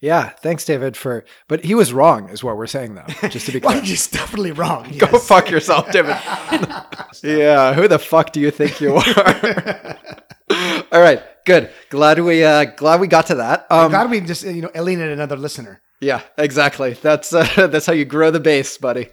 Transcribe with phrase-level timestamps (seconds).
[0.00, 1.24] Yeah, thanks, David, for.
[1.46, 3.28] But he was wrong, is what we're saying, though.
[3.28, 3.82] Just to be Well, clear.
[3.82, 4.90] he's definitely wrong.
[4.98, 6.16] Go fuck yourself, David.
[7.22, 9.96] yeah, who the fuck do you think you are?
[10.92, 11.70] All right, good.
[11.90, 13.66] Glad we uh glad we got to that.
[13.70, 15.80] Um, Glad we just you know alienated another listener.
[16.00, 16.94] yeah, exactly.
[16.94, 19.10] That's uh, that's how you grow the base, buddy.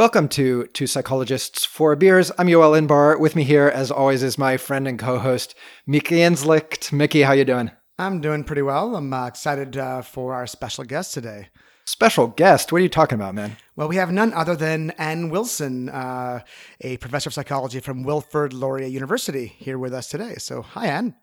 [0.00, 2.32] Welcome to Two Psychologists, Four Beers.
[2.38, 3.20] I'm Yoel Inbar.
[3.20, 5.54] With me here, as always, is my friend and co-host,
[5.86, 6.90] Mickey Inzlicht.
[6.90, 7.70] Mickey, how you doing?
[7.98, 8.96] I'm doing pretty well.
[8.96, 11.48] I'm uh, excited uh, for our special guest today.
[11.84, 12.72] Special guest.
[12.72, 13.58] What are you talking about, man?
[13.76, 16.40] Well, we have none other than Anne Wilson, uh,
[16.80, 20.36] a professor of psychology from Wilfrid Laurier University, here with us today.
[20.36, 21.14] So, hi, Anne.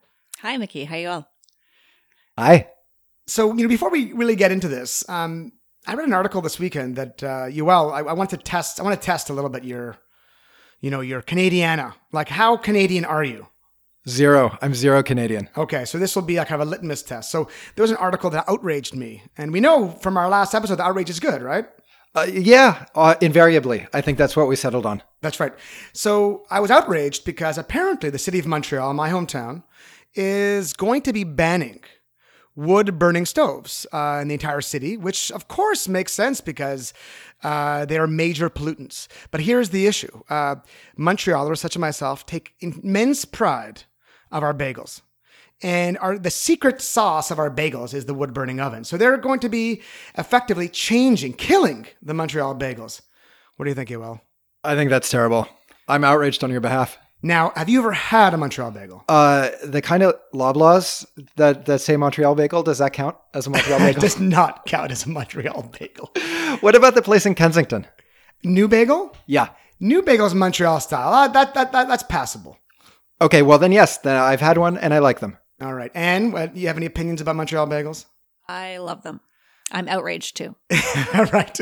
[0.43, 0.83] Hi, Mickey.
[0.83, 1.31] How you all?
[2.37, 2.69] Hi.
[3.25, 5.53] So, you know, before we really get into this, um,
[5.87, 8.81] I read an article this weekend that uh, Yoel, I, I want to test.
[8.81, 9.95] I want to test a little bit your,
[10.81, 11.93] you know, your Canadiana.
[12.11, 13.47] Like, how Canadian are you?
[14.07, 14.57] Zero.
[14.61, 15.49] I'm zero Canadian.
[15.55, 17.31] Okay, so this will be like kind of a litmus test.
[17.31, 20.75] So there was an article that outraged me, and we know from our last episode
[20.75, 21.65] that outrage is good, right?
[22.13, 23.87] Uh, yeah, uh, invariably.
[23.93, 25.03] I think that's what we settled on.
[25.21, 25.53] That's right.
[25.93, 29.63] So I was outraged because apparently the city of Montreal, my hometown,
[30.15, 31.81] is going to be banning
[32.57, 36.91] wood burning stoves uh, in the entire city, which of course makes sense because
[37.43, 39.07] uh, they are major pollutants.
[39.31, 40.55] But here's the issue uh,
[40.97, 43.83] Montrealers, such as myself, take immense pride
[44.31, 45.01] of our bagels.
[45.61, 48.83] And our, the secret sauce of our bagels is the wood burning oven.
[48.83, 49.81] So they're going to be
[50.17, 53.01] effectively changing, killing the Montreal bagels.
[53.55, 54.21] What do you think, Yoel?
[54.63, 55.47] I think that's terrible.
[55.87, 56.97] I'm outraged on your behalf.
[57.23, 59.03] Now, have you ever had a Montreal bagel?
[59.09, 63.49] Uh, the kind of loblaws that, that say Montreal bagel, does that count as a
[63.49, 64.01] Montreal It bagel?
[64.01, 66.11] does not count as a Montreal bagel.
[66.59, 67.87] what about the place in Kensington?
[68.43, 69.15] New bagel?
[69.25, 69.49] Yeah.
[69.79, 71.11] New bagel's Montreal style.
[71.11, 72.59] Uh, that, that, that, that's passable.
[73.19, 75.37] Okay, well then yes, then I've had one and I like them.
[75.59, 75.91] All right.
[75.95, 78.05] And uh, you have any opinions about Montreal bagels?
[78.47, 79.21] I love them.
[79.71, 80.55] I'm outraged too.
[81.15, 81.59] All right.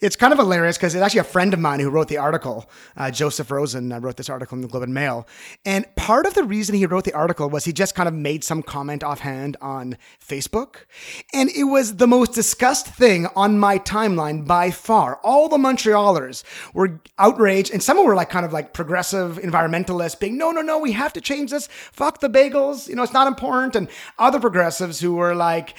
[0.00, 2.70] It's kind of hilarious because it's actually a friend of mine who wrote the article.
[2.96, 5.26] Uh, Joseph Rosen uh, wrote this article in the Globe and Mail.
[5.64, 8.44] And part of the reason he wrote the article was he just kind of made
[8.44, 10.84] some comment offhand on Facebook.
[11.32, 15.16] And it was the most discussed thing on my timeline by far.
[15.22, 20.36] All the Montrealers were outraged, and some were like kind of like progressive environmentalists being,
[20.36, 21.68] no, no, no, we have to change this.
[21.92, 22.88] Fuck the bagels.
[22.88, 23.76] You know, it's not important.
[23.76, 23.88] And
[24.18, 25.74] other progressives who were like,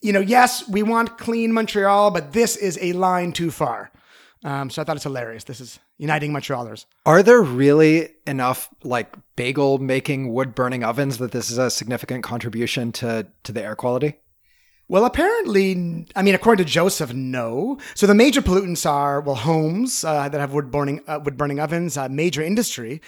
[0.00, 3.90] you know, yes, we want clean Montreal, but this is a line too far.
[4.44, 5.44] Um, so I thought it's hilarious.
[5.44, 6.86] This is uniting Montrealers.
[7.04, 12.22] Are there really enough like bagel making wood burning ovens that this is a significant
[12.22, 14.14] contribution to to the air quality?
[14.90, 17.78] Well, apparently, I mean, according to Joseph, no.
[17.94, 21.60] So the major pollutants are well, homes uh, that have wood burning uh, wood burning
[21.60, 23.02] ovens, uh, major industry,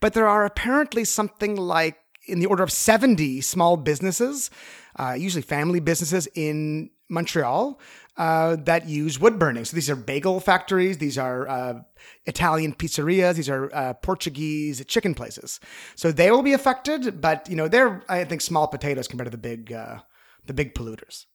[0.00, 4.50] but there are apparently something like in the order of seventy small businesses,
[4.96, 7.80] uh, usually family businesses in Montreal.
[8.16, 9.64] Uh, that use wood burning.
[9.64, 10.98] So these are bagel factories.
[10.98, 11.80] These are uh,
[12.26, 13.34] Italian pizzerias.
[13.34, 15.58] These are uh, Portuguese chicken places.
[15.96, 19.30] So they will be affected, but you know they're I think small potatoes compared to
[19.32, 19.98] the big uh,
[20.46, 21.26] the big polluters.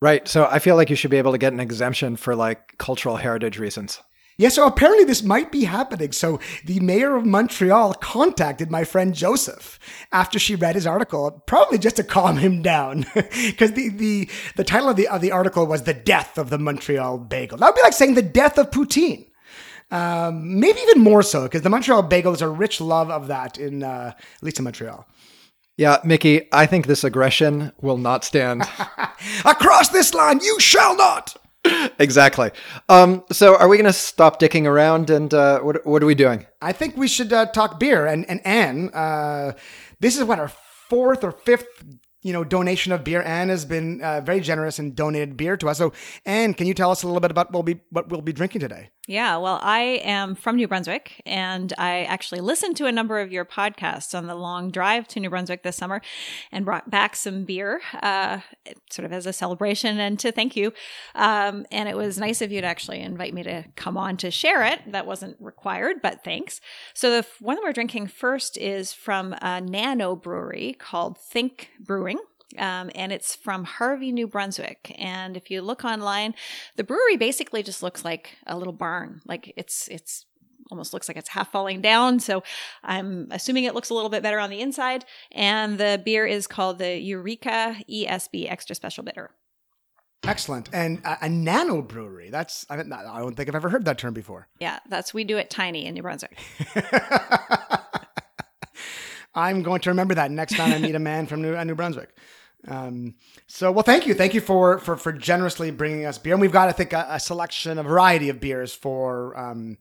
[0.00, 0.26] Right.
[0.28, 3.16] So I feel like you should be able to get an exemption for like cultural
[3.16, 4.00] heritage reasons.
[4.40, 6.12] Yeah, so apparently this might be happening.
[6.12, 9.80] So the mayor of Montreal contacted my friend Joseph
[10.12, 14.62] after she read his article, probably just to calm him down, because the, the the
[14.62, 17.74] title of the of the article was "The Death of the Montreal Bagel." That would
[17.74, 19.26] be like saying the death of poutine.
[19.90, 23.58] Um, maybe even more so, because the Montreal bagel is a rich love of that
[23.58, 25.04] in uh, at least in Montreal.
[25.76, 28.62] Yeah, Mickey, I think this aggression will not stand.
[29.44, 31.36] Across this line, you shall not.
[31.98, 32.50] exactly.
[32.88, 36.14] Um, so are we going to stop dicking around and uh, what, what are we
[36.14, 36.46] doing?
[36.60, 38.06] I think we should uh, talk beer.
[38.06, 39.52] And and Anne, uh,
[40.00, 41.84] this is what our fourth or fifth,
[42.22, 43.22] you know, donation of beer.
[43.22, 45.78] Anne has been uh, very generous and donated beer to us.
[45.78, 45.92] So,
[46.24, 48.32] Anne, can you tell us a little bit about what we'll be what we'll be
[48.32, 48.90] drinking today?
[49.08, 53.32] Yeah, well, I am from New Brunswick and I actually listened to a number of
[53.32, 56.02] your podcasts on the long drive to New Brunswick this summer
[56.52, 58.40] and brought back some beer, uh,
[58.90, 60.74] sort of as a celebration and to thank you.
[61.14, 64.30] Um, and it was nice of you to actually invite me to come on to
[64.30, 64.80] share it.
[64.92, 66.60] That wasn't required, but thanks.
[66.92, 72.18] So the one that we're drinking first is from a nano brewery called Think Brewing.
[72.56, 74.94] Um, and it's from Harvey, New Brunswick.
[74.98, 76.34] And if you look online,
[76.76, 79.20] the brewery basically just looks like a little barn.
[79.26, 80.24] Like it's it's
[80.70, 82.20] almost looks like it's half falling down.
[82.20, 82.42] So
[82.82, 85.04] I'm assuming it looks a little bit better on the inside.
[85.32, 89.30] And the beer is called the Eureka ESB Extra Special Bitter.
[90.24, 90.68] Excellent.
[90.72, 92.30] And a, a nano brewery.
[92.30, 94.48] That's I, mean, I don't think I've ever heard that term before.
[94.58, 96.38] Yeah, that's we do it tiny in New Brunswick.
[99.34, 101.76] I'm going to remember that next time I meet a man from New, uh, New
[101.76, 102.10] Brunswick.
[102.66, 103.14] Um,
[103.46, 106.52] so, well, thank you, thank you for for for generously bringing us beer, and we've
[106.52, 109.78] got, I think, a, a selection, a variety of beers for um,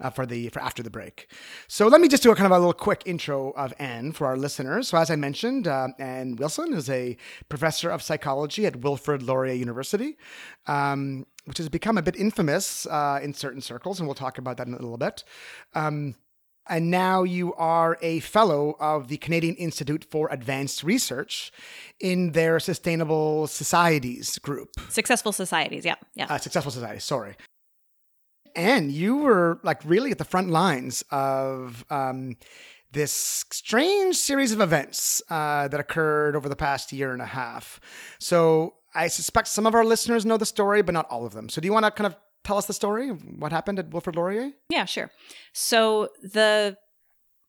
[0.00, 1.30] uh, for the for after the break.
[1.66, 4.26] So let me just do a kind of a little quick intro of Anne for
[4.26, 4.88] our listeners.
[4.88, 7.16] So as I mentioned, uh, Anne Wilson is a
[7.48, 10.16] professor of psychology at Wilfrid Laurier University,
[10.66, 14.56] um, which has become a bit infamous uh, in certain circles, and we'll talk about
[14.58, 15.24] that in a little bit.
[15.74, 16.16] Um,
[16.70, 21.52] and now you are a fellow of the Canadian Institute for Advanced Research
[22.00, 24.70] in their Sustainable Societies group.
[24.88, 26.26] Successful societies, yeah, yeah.
[26.30, 27.36] Uh, successful societies, sorry
[28.56, 32.36] and you were like really at the front lines of um,
[32.92, 37.80] this strange series of events uh, that occurred over the past year and a half.
[38.18, 41.48] So I suspect some of our listeners know the story, but not all of them.
[41.48, 43.90] So do you want to kind of tell us the story of what happened at
[43.90, 44.52] Wilfrid Laurier?
[44.68, 45.10] Yeah, sure.
[45.52, 46.76] So the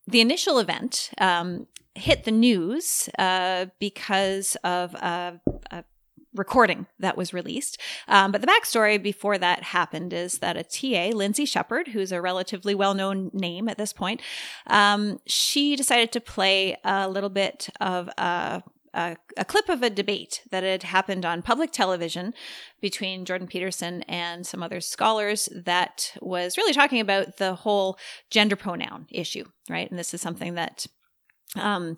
[0.08, 5.40] the initial event um, hit the news uh, because of a,
[5.70, 5.84] a
[6.34, 7.80] recording that was released.
[8.08, 12.22] Um, but the backstory before that happened is that a TA, Lindsay Shepard, who's a
[12.22, 14.22] relatively well known name at this point,
[14.68, 19.90] um, she decided to play a little bit of a a, a, clip of a
[19.90, 22.34] debate that had happened on public television
[22.82, 27.98] between Jordan Peterson and some other scholars that was really talking about the whole
[28.30, 29.90] gender pronoun issue, right?
[29.90, 30.86] And this is something that
[31.56, 31.98] um,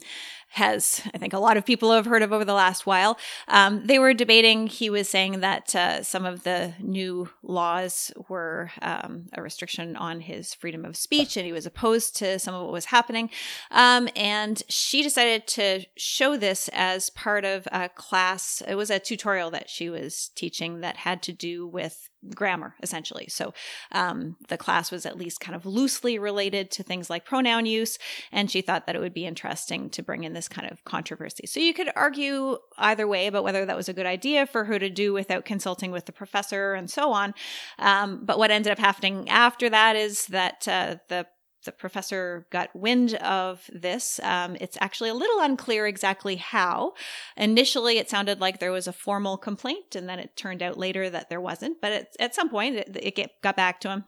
[0.53, 3.17] has I think a lot of people have heard of over the last while.
[3.47, 4.67] Um, they were debating.
[4.67, 10.21] He was saying that uh, some of the new laws were um, a restriction on
[10.21, 13.31] his freedom of speech, and he was opposed to some of what was happening.
[13.71, 18.61] Um, and she decided to show this as part of a class.
[18.67, 23.27] It was a tutorial that she was teaching that had to do with grammar essentially
[23.27, 23.53] so
[23.91, 27.97] um, the class was at least kind of loosely related to things like pronoun use
[28.31, 31.45] and she thought that it would be interesting to bring in this kind of controversy
[31.45, 34.79] so you could argue either way about whether that was a good idea for her
[34.79, 37.33] to do without consulting with the professor and so on
[37.79, 41.25] um, but what ended up happening after that is that uh, the
[41.63, 44.19] the professor got wind of this.
[44.23, 46.93] Um, it's actually a little unclear exactly how.
[47.37, 51.09] Initially, it sounded like there was a formal complaint, and then it turned out later
[51.09, 51.81] that there wasn't.
[51.81, 54.05] But it, at some point, it, it get, got back to him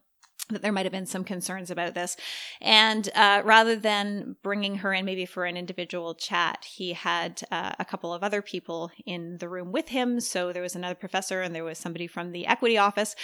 [0.50, 2.18] that there might have been some concerns about this.
[2.62, 7.74] And uh, rather than bringing her in maybe for an individual chat, he had uh,
[7.80, 10.20] a couple of other people in the room with him.
[10.20, 13.16] So there was another professor and there was somebody from the equity office.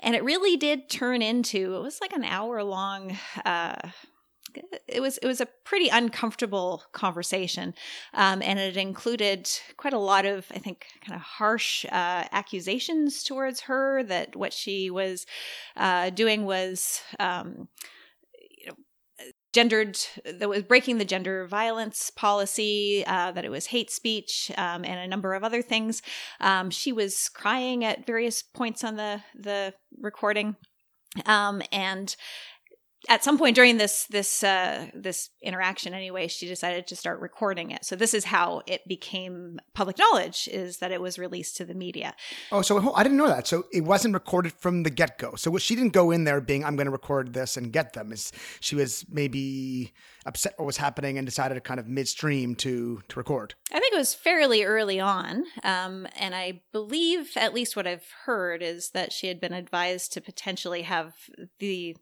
[0.00, 3.16] And it really did turn into, it was like an hour long.
[3.44, 3.90] Uh,
[4.86, 7.74] it was it was a pretty uncomfortable conversation,
[8.14, 13.22] um, and it included quite a lot of I think kind of harsh uh, accusations
[13.22, 15.26] towards her that what she was
[15.76, 17.02] uh, doing was.
[17.18, 17.68] Um,
[19.52, 24.84] gendered that was breaking the gender violence policy uh, that it was hate speech um,
[24.84, 26.02] and a number of other things
[26.40, 30.54] um, she was crying at various points on the the recording
[31.26, 32.14] um, and
[33.08, 37.70] at some point during this this uh, this interaction anyway she decided to start recording
[37.70, 37.84] it.
[37.84, 41.74] So this is how it became public knowledge is that it was released to the
[41.74, 42.14] media.
[42.50, 43.46] Oh so i didn't know that.
[43.46, 45.36] So it wasn't recorded from the get-go.
[45.36, 48.12] So she didn't go in there being i'm going to record this and get them
[48.12, 49.92] is she was maybe
[50.26, 53.54] upset what was happening and decided to kind of midstream to to record.
[53.72, 58.08] I think it was fairly early on um, and i believe at least what i've
[58.24, 61.14] heard is that she had been advised to potentially have
[61.58, 61.96] the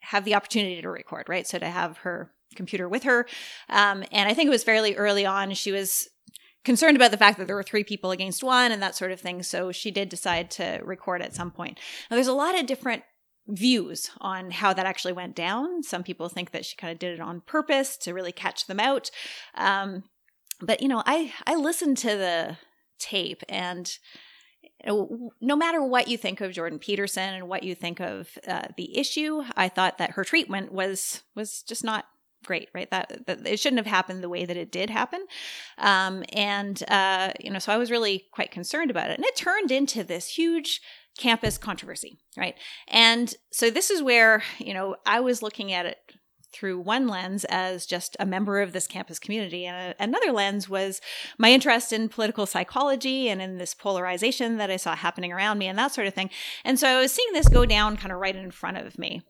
[0.00, 1.46] have the opportunity to record, right?
[1.46, 3.26] So to have her computer with her.
[3.68, 5.52] Um, and I think it was fairly early on.
[5.54, 6.08] She was
[6.64, 9.20] concerned about the fact that there were three people against one and that sort of
[9.20, 9.42] thing.
[9.42, 11.78] So she did decide to record at some point.
[12.10, 13.04] Now, there's a lot of different
[13.46, 15.82] views on how that actually went down.
[15.82, 18.80] Some people think that she kind of did it on purpose to really catch them
[18.80, 19.10] out.
[19.54, 20.04] Um,
[20.60, 22.58] but you know, I I listened to the
[22.98, 23.90] tape and
[24.86, 28.96] no matter what you think of Jordan Peterson and what you think of uh, the
[28.96, 32.06] issue, I thought that her treatment was was just not
[32.44, 32.90] great, right?
[32.90, 35.26] That, that it shouldn't have happened the way that it did happen,
[35.78, 39.36] um, and uh, you know, so I was really quite concerned about it, and it
[39.36, 40.80] turned into this huge
[41.18, 42.54] campus controversy, right?
[42.86, 45.98] And so this is where you know I was looking at it
[46.52, 50.68] through one lens as just a member of this campus community, and a, another lens
[50.68, 51.00] was
[51.38, 55.66] my interest in political psychology and in this polarization that I saw happening around me
[55.66, 56.30] and that sort of thing.
[56.64, 59.22] And so I was seeing this go down kind of right in front of me.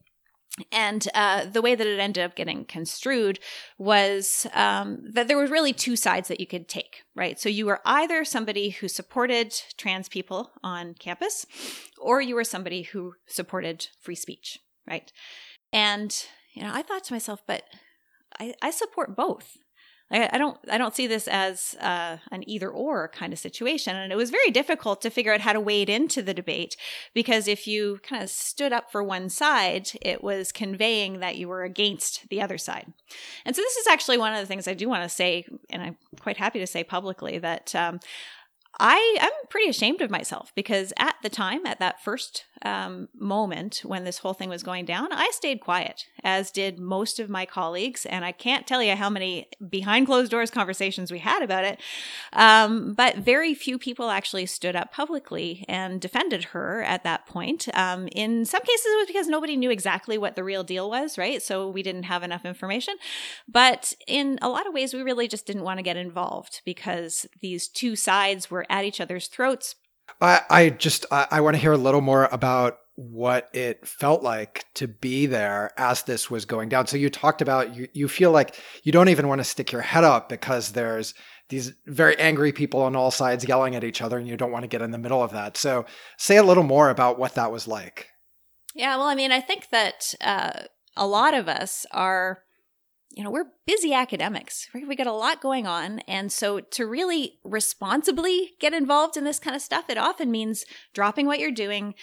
[0.72, 3.38] and uh, the way that it ended up getting construed
[3.78, 7.38] was um, that there were really two sides that you could take, right?
[7.38, 11.46] So you were either somebody who supported trans people on campus,
[11.98, 15.12] or you were somebody who supported free speech, right?
[15.72, 16.14] And
[16.59, 17.62] you know, I thought to myself, but
[18.41, 19.59] I, I support both.
[20.11, 23.95] I, I don't I don't see this as uh, an either or kind of situation,
[23.95, 26.77] and it was very difficult to figure out how to wade into the debate
[27.15, 31.47] because if you kind of stood up for one side, it was conveying that you
[31.47, 32.93] were against the other side.
[33.45, 35.81] And so this is actually one of the things I do want to say, and
[35.81, 38.00] I'm quite happy to say publicly that um,
[38.81, 43.83] I am pretty ashamed of myself because at the time, at that first um, moment
[43.85, 47.47] when this whole thing was going down, I stayed quiet, as did most of my
[47.47, 48.07] colleagues.
[48.07, 51.81] And I can't tell you how many behind closed doors conversations we had about it.
[52.33, 57.69] Um, but very few people actually stood up publicly and defended her at that point.
[57.75, 61.19] Um, in some cases, it was because nobody knew exactly what the real deal was,
[61.19, 61.43] right?
[61.43, 62.95] So we didn't have enough information.
[63.47, 67.27] But in a lot of ways, we really just didn't want to get involved because
[67.41, 69.75] these two sides were at each other's throats
[70.21, 74.25] I, I just I, I want to hear a little more about what it felt
[74.25, 76.87] like to be there as this was going down.
[76.88, 79.83] So you talked about you you feel like you don't even want to stick your
[79.83, 81.15] head up because there's
[81.49, 84.65] these very angry people on all sides yelling at each other and you don't want
[84.65, 85.57] to get in the middle of that.
[85.57, 85.87] So
[86.17, 88.09] say a little more about what that was like.
[88.75, 90.65] Yeah, well, I mean, I think that uh,
[90.97, 92.43] a lot of us are
[93.11, 94.87] you know, we're busy academics, right?
[94.87, 96.00] We got a lot going on.
[96.00, 100.65] And so to really responsibly get involved in this kind of stuff, it often means
[100.93, 101.95] dropping what you're doing,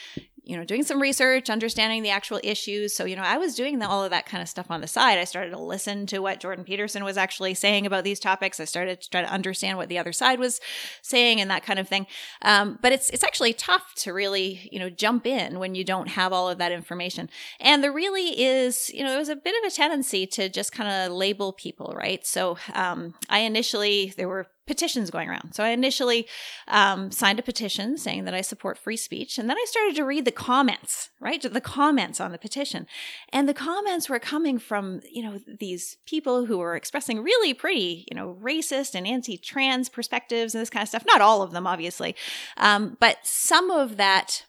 [0.46, 2.96] you know, doing some research, understanding the actual issues.
[2.96, 4.88] So, you know, I was doing the, all of that kind of stuff on the
[4.88, 5.18] side.
[5.18, 8.60] I started to listen to what Jordan Peterson was actually saying about these topics.
[8.60, 10.62] I started to try to understand what the other side was
[11.02, 12.06] saying and that kind of thing.
[12.42, 16.10] Um, but it's it's actually tough to really, you know, jump in when you don't
[16.10, 17.30] have all of that information.
[17.60, 20.72] And there really is, you know, there was a bit of a tendency to just
[20.72, 22.26] kind of label people, right?
[22.26, 25.54] So um, I initially there were petitions going around.
[25.54, 26.28] So I initially
[26.68, 29.38] um, signed a petition saying that I support free speech.
[29.38, 31.42] And then I started to read the comments, right?
[31.42, 32.88] The comments on the petition.
[33.32, 38.06] And the comments were coming from, you know, these people who were expressing really pretty,
[38.10, 41.06] you know, racist and anti trans perspectives and this kind of stuff.
[41.06, 42.16] Not all of them, obviously.
[42.58, 44.46] Um, but some of that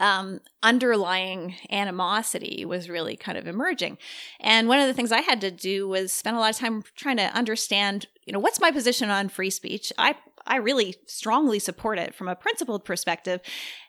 [0.00, 3.98] um, underlying animosity was really kind of emerging.
[4.40, 6.82] And one of the things I had to do was spend a lot of time
[6.96, 9.92] trying to understand, you know, what's my position on free speech?
[9.98, 10.16] I
[10.48, 13.40] I really strongly support it from a principled perspective.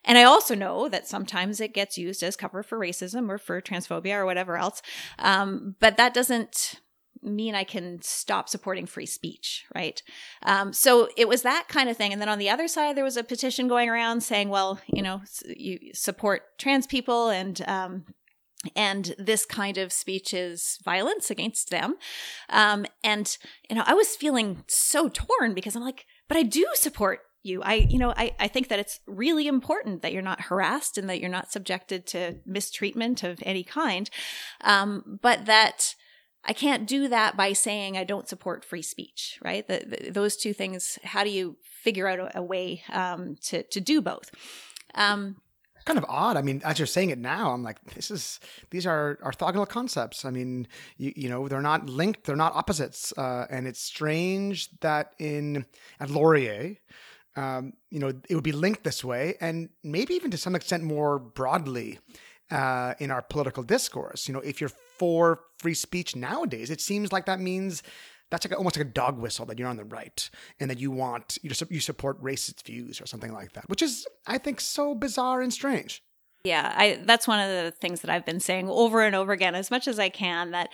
[0.03, 3.61] And I also know that sometimes it gets used as cover for racism or for
[3.61, 4.81] transphobia or whatever else.
[5.19, 6.81] Um, but that doesn't
[7.21, 10.01] mean I can stop supporting free speech, right?
[10.43, 12.13] Um, so it was that kind of thing.
[12.13, 15.01] And then on the other side, there was a petition going around saying, well, you
[15.01, 18.05] know, you support trans people and, um,
[18.75, 21.95] and this kind of speech is violence against them.
[22.49, 23.37] Um, and,
[23.69, 27.61] you know, I was feeling so torn because I'm like, but I do support you.
[27.63, 31.09] I, you know, I, I think that it's really important that you're not harassed and
[31.09, 34.09] that you're not subjected to mistreatment of any kind.
[34.61, 35.95] Um, but that,
[36.47, 39.67] I can't do that by saying I don't support free speech, right?
[39.67, 40.97] The, the, those two things.
[41.03, 44.31] How do you figure out a, a way um, to to do both?
[44.95, 45.41] Um,
[45.87, 46.37] kind of odd.
[46.37, 48.39] I mean, as you're saying it now, I'm like, this is
[48.69, 50.25] these are orthogonal concepts.
[50.25, 54.69] I mean, you, you know, they're not linked, they're not opposites, uh, and it's strange
[54.81, 55.65] that in
[55.99, 56.75] at Laurier.
[57.35, 60.83] Um, you know, it would be linked this way, and maybe even to some extent
[60.83, 61.99] more broadly
[62.49, 64.27] uh, in our political discourse.
[64.27, 67.83] You know, if you're for free speech nowadays, it seems like that means
[68.29, 70.79] that's like a, almost like a dog whistle that you're on the right and that
[70.79, 74.59] you want you, you support racist views or something like that, which is I think
[74.59, 76.03] so bizarre and strange.
[76.43, 79.55] Yeah, I that's one of the things that I've been saying over and over again
[79.55, 80.69] as much as I can that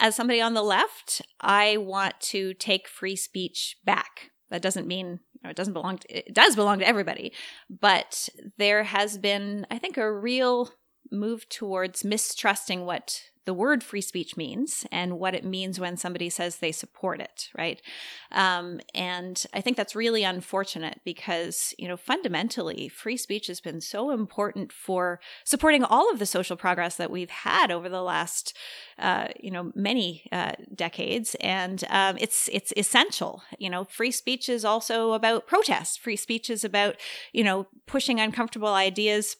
[0.00, 4.30] as somebody on the left, I want to take free speech back.
[4.50, 7.32] That doesn't mean know, it doesn't belong to, it does belong to everybody,
[7.68, 8.28] but
[8.58, 10.70] there has been, I think, a real
[11.12, 16.30] move towards mistrusting what the word free speech means and what it means when somebody
[16.30, 17.82] says they support it, right?
[18.30, 23.80] Um, and I think that's really unfortunate because, you know, fundamentally, free speech has been
[23.80, 28.56] so important for supporting all of the social progress that we've had over the last,
[28.98, 33.42] uh, you know, many uh, decades, and um, it's it's essential.
[33.58, 36.00] You know, free speech is also about protest.
[36.00, 36.96] Free speech is about,
[37.32, 39.36] you know, pushing uncomfortable ideas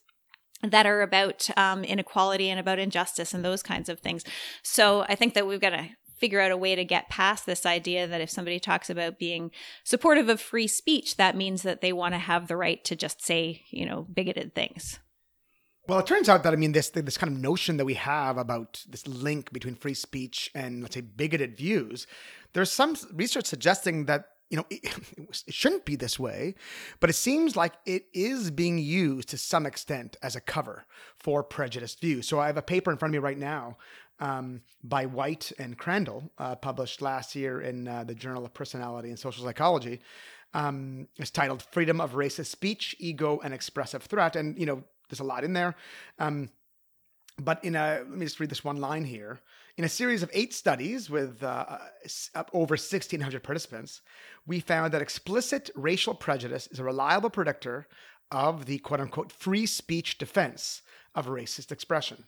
[0.62, 4.24] that are about um, inequality and about injustice and those kinds of things.
[4.62, 5.88] So I think that we've got to
[6.22, 9.50] figure out a way to get past this idea that if somebody talks about being
[9.82, 13.20] supportive of free speech, that means that they want to have the right to just
[13.24, 15.00] say, you know, bigoted things.
[15.88, 18.38] Well, it turns out that I mean this this kind of notion that we have
[18.38, 22.06] about this link between free speech and let's say bigoted views.
[22.52, 24.84] There's some research suggesting that you know it,
[25.48, 26.54] it, shouldn't be this way,
[27.00, 30.84] but it seems like it is being used to some extent as a cover
[31.16, 32.28] for prejudiced views.
[32.28, 33.78] So I have a paper in front of me right now
[34.20, 39.08] um, by White and Crandall, uh, published last year in uh, the Journal of Personality
[39.08, 40.00] and Social Psychology.
[40.52, 45.20] Um, it's titled "Freedom of Racist Speech, Ego, and Expressive Threat," and you know there's
[45.20, 45.74] a lot in there.
[46.18, 46.50] Um,
[47.44, 49.40] but in a, let me just read this one line here.
[49.76, 51.78] In a series of eight studies with uh,
[52.52, 54.02] over 1,600 participants,
[54.46, 57.86] we found that explicit racial prejudice is a reliable predictor
[58.30, 60.82] of the quote unquote free speech defense
[61.14, 62.24] of racist expression.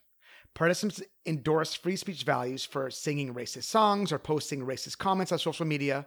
[0.54, 5.66] Participants endorse free speech values for singing racist songs or posting racist comments on social
[5.66, 6.06] media.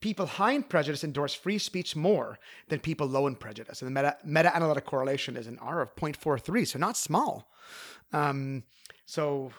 [0.00, 3.82] People high in prejudice endorse free speech more than people low in prejudice.
[3.82, 7.48] And the meta, meta-analytic correlation is an R of 0.43, so not small.
[8.12, 8.64] Um,
[9.06, 9.52] so,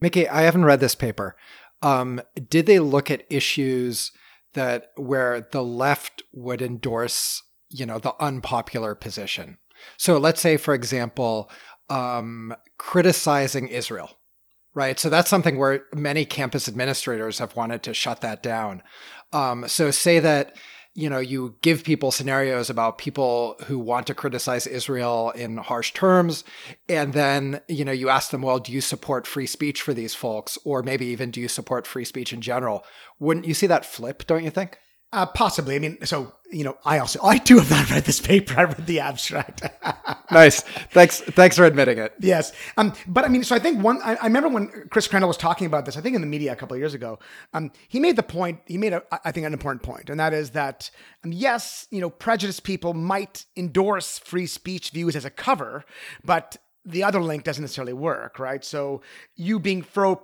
[0.00, 1.36] Mickey, I haven't read this paper.
[1.82, 4.12] Um, did they look at issues
[4.54, 9.58] that where the left would endorse, you know, the unpopular position?
[9.96, 11.50] So let's say, for example,
[11.88, 14.18] um, criticizing Israel,
[14.74, 14.98] right?
[14.98, 18.82] So that's something where many campus administrators have wanted to shut that down.
[19.32, 20.56] Um, so say that
[20.94, 25.92] you know you give people scenarios about people who want to criticize Israel in harsh
[25.92, 26.44] terms,
[26.88, 30.14] and then you know you ask them, well, do you support free speech for these
[30.14, 32.84] folks, or maybe even do you support free speech in general?
[33.18, 34.26] Wouldn't you see that flip?
[34.26, 34.78] Don't you think?
[35.10, 35.74] Uh, possibly.
[35.74, 38.54] I mean, so you know, I also I too have not read this paper.
[38.58, 39.62] I read the abstract.
[40.30, 40.60] nice.
[40.90, 41.20] Thanks.
[41.20, 42.12] Thanks for admitting it.
[42.20, 42.52] Yes.
[42.76, 42.92] Um.
[43.06, 44.00] But I mean, so I think one.
[44.02, 45.96] I, I remember when Chris Crandall was talking about this.
[45.96, 47.18] I think in the media a couple of years ago.
[47.54, 47.70] Um.
[47.88, 48.60] He made the point.
[48.66, 49.02] He made a.
[49.24, 50.90] I think an important point, and that is that
[51.24, 55.86] um, yes, you know, prejudiced people might endorse free speech views as a cover,
[56.22, 58.62] but the other link doesn't necessarily work, right?
[58.62, 59.00] So
[59.36, 60.22] you being pro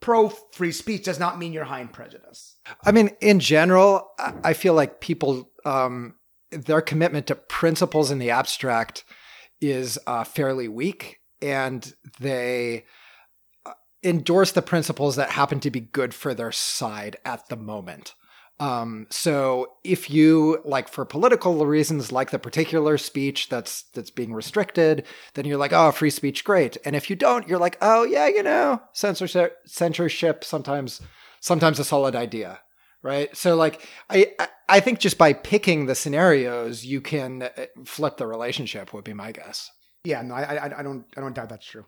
[0.00, 2.53] pro free speech does not mean you're high in prejudice.
[2.84, 6.14] I mean, in general, I feel like people, um,
[6.50, 9.04] their commitment to principles in the abstract
[9.60, 12.84] is uh, fairly weak, and they
[13.66, 13.72] uh,
[14.02, 18.14] endorse the principles that happen to be good for their side at the moment.
[18.60, 24.32] Um, so if you like for political reasons like the particular speech that's that's being
[24.32, 26.76] restricted, then you're like, oh, free speech, great.
[26.84, 31.00] And if you don't, you're like, oh yeah, you know, censorship censorship sometimes
[31.44, 32.60] sometimes a solid idea.
[33.02, 33.36] Right.
[33.36, 34.32] So like I
[34.68, 39.12] I think just by picking the scenarios, you can uh, flip the relationship would be
[39.12, 39.70] my guess.
[40.04, 41.84] Yeah, no, I, I, I don't, I don't doubt that's true.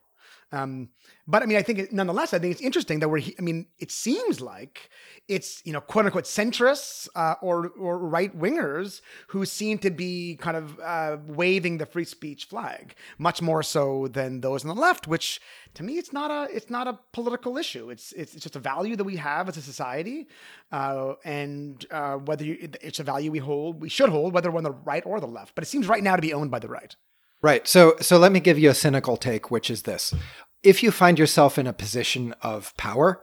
[0.52, 0.90] Um,
[1.26, 3.22] but I mean, I think it, nonetheless, I think it's interesting that we're.
[3.38, 4.90] I mean, it seems like
[5.26, 10.36] it's you know quote unquote centrists uh, or or right wingers who seem to be
[10.36, 14.80] kind of uh, waving the free speech flag much more so than those on the
[14.80, 15.08] left.
[15.08, 15.40] Which
[15.74, 17.90] to me, it's not a it's not a political issue.
[17.90, 20.28] It's it's, it's just a value that we have as a society,
[20.70, 24.58] uh, and uh, whether you, it's a value we hold, we should hold, whether we're
[24.58, 25.56] on the right or the left.
[25.56, 26.94] But it seems right now to be owned by the right.
[27.42, 27.66] Right.
[27.68, 30.14] So so let me give you a cynical take, which is this.
[30.62, 33.22] If you find yourself in a position of power,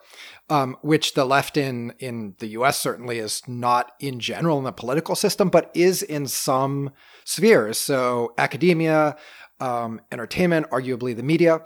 [0.50, 2.78] um, which the left in in the U.S.
[2.80, 6.92] certainly is not in general in the political system, but is in some
[7.26, 9.18] spheres, so academia,
[9.60, 11.62] um, entertainment, arguably the media.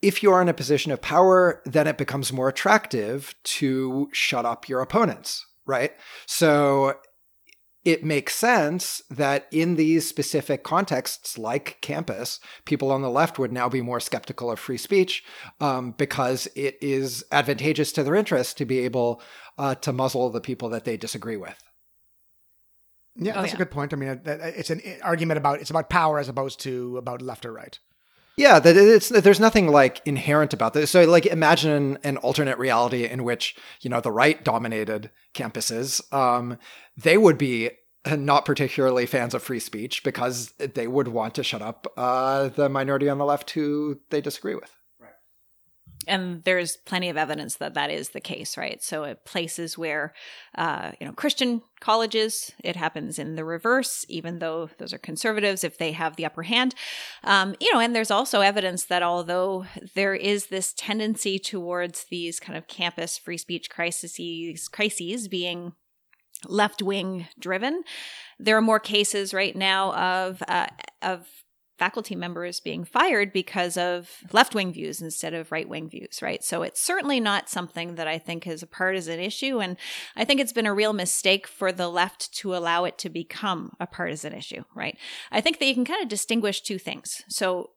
[0.00, 4.46] If you are in a position of power, then it becomes more attractive to shut
[4.46, 5.92] up your opponents, right?
[6.26, 6.94] So
[7.84, 13.52] it makes sense that in these specific contexts, like campus, people on the left would
[13.52, 15.24] now be more skeptical of free speech
[15.60, 19.22] um, because it is advantageous to their interests to be able
[19.58, 21.56] uh, to muzzle the people that they disagree with.
[23.16, 23.56] Yeah, oh, that's yeah.
[23.56, 23.92] a good point.
[23.92, 27.52] I mean, it's an argument about it's about power as opposed to about left or
[27.52, 27.78] right.
[28.38, 30.92] Yeah, there's nothing like inherent about this.
[30.92, 36.56] So like imagine an alternate reality in which, you know, the right dominated campuses, um,
[36.96, 37.70] they would be
[38.06, 42.68] not particularly fans of free speech because they would want to shut up uh, the
[42.68, 44.77] minority on the left who they disagree with
[46.08, 48.82] and there's plenty of evidence that that is the case, right?
[48.82, 50.14] So at places where,
[50.56, 55.62] uh, you know, Christian colleges, it happens in the reverse, even though those are conservatives,
[55.62, 56.74] if they have the upper hand.
[57.22, 62.40] Um, you know, and there's also evidence that although there is this tendency towards these
[62.40, 65.72] kind of campus free speech crises, crises being
[66.46, 67.82] left wing driven,
[68.38, 70.68] there are more cases right now of uh,
[71.02, 71.26] of
[71.78, 76.42] faculty members being fired because of left wing views instead of right wing views, right?
[76.42, 79.60] So it's certainly not something that I think is a partisan issue.
[79.60, 79.76] And
[80.16, 83.72] I think it's been a real mistake for the left to allow it to become
[83.78, 84.98] a partisan issue, right?
[85.30, 87.22] I think that you can kind of distinguish two things.
[87.28, 87.70] So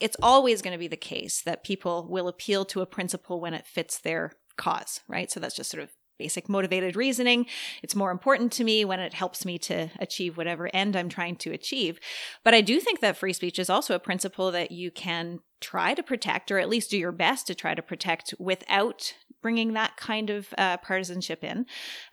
[0.00, 3.54] it's always going to be the case that people will appeal to a principle when
[3.54, 5.30] it fits their cause, right?
[5.30, 7.46] So that's just sort of basic motivated reasoning.
[7.82, 11.36] It's more important to me when it helps me to achieve whatever end I'm trying
[11.36, 11.98] to achieve.
[12.44, 15.94] But I do think that free speech is also a principle that you can try
[15.94, 19.96] to protect, or at least do your best to try to protect without bringing that
[19.96, 21.66] kind of uh, partisanship in.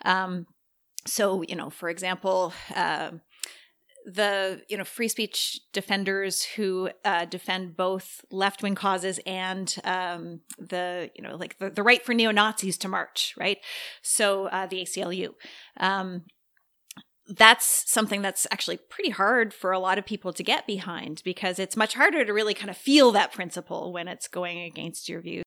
[0.06, 0.48] Um,
[1.06, 3.12] so, you know, for example, uh,
[4.06, 10.42] the you know free speech defenders who uh, defend both left wing causes and um,
[10.58, 13.58] the you know like the, the right for neo Nazis to march, right?
[14.02, 15.34] So uh, the ACLU.
[15.78, 16.24] Um,
[17.28, 21.60] that's something that's actually pretty hard for a lot of people to get behind because
[21.60, 25.22] it's much harder to really kind of feel that principle when it's going against your
[25.22, 25.44] views.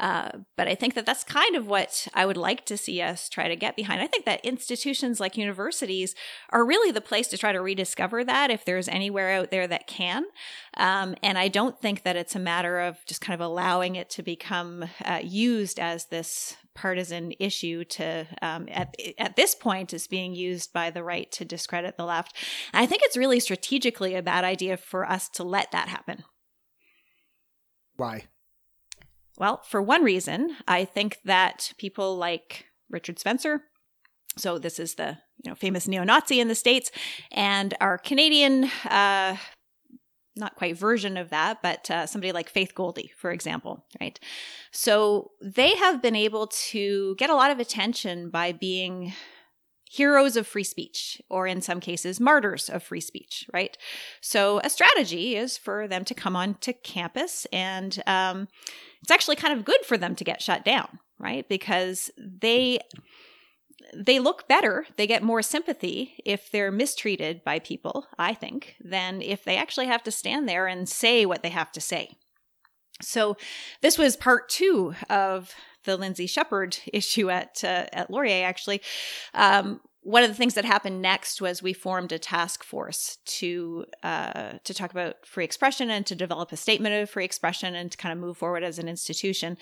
[0.00, 3.28] Uh, but I think that that's kind of what I would like to see us
[3.28, 4.02] try to get behind.
[4.02, 6.16] I think that institutions like universities
[6.50, 9.86] are really the place to try to rediscover that if there's anywhere out there that
[9.86, 10.24] can.
[10.76, 14.10] Um, and I don't think that it's a matter of just kind of allowing it
[14.10, 20.08] to become uh, used as this partisan issue to um, at, at this point is
[20.08, 22.36] being used by the right to discredit the left.
[22.72, 26.24] And I think it's really strategically a bad idea for us to let that happen.
[27.96, 28.24] Why?
[29.38, 33.62] Well, for one reason, I think that people like Richard Spencer,
[34.36, 36.90] so this is the you know famous neo-Nazi in the states,
[37.32, 39.36] and our Canadian, uh,
[40.36, 44.18] not quite version of that, but uh, somebody like Faith Goldy, for example, right?
[44.72, 49.12] So they have been able to get a lot of attention by being
[49.94, 53.78] heroes of free speech, or in some cases, martyrs of free speech, right?
[54.20, 58.48] So a strategy is for them to come on to campus and um,
[59.02, 61.48] it's actually kind of good for them to get shut down, right?
[61.48, 62.80] Because they
[63.94, 69.22] they look better, they get more sympathy if they're mistreated by people, I think, than
[69.22, 72.16] if they actually have to stand there and say what they have to say.
[73.02, 73.36] So
[73.82, 75.52] this was part 2 of
[75.84, 78.82] the Lindsay Shepard issue at uh, at Laurier actually.
[79.32, 83.86] Um, one of the things that happened next was we formed a task force to
[84.02, 87.90] uh, to talk about free expression and to develop a statement of free expression and
[87.90, 89.56] to kind of move forward as an institution.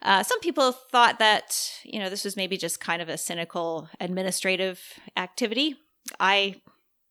[0.00, 3.88] Uh, some people thought that you know this was maybe just kind of a cynical
[3.98, 4.80] administrative
[5.16, 5.76] activity.
[6.20, 6.62] I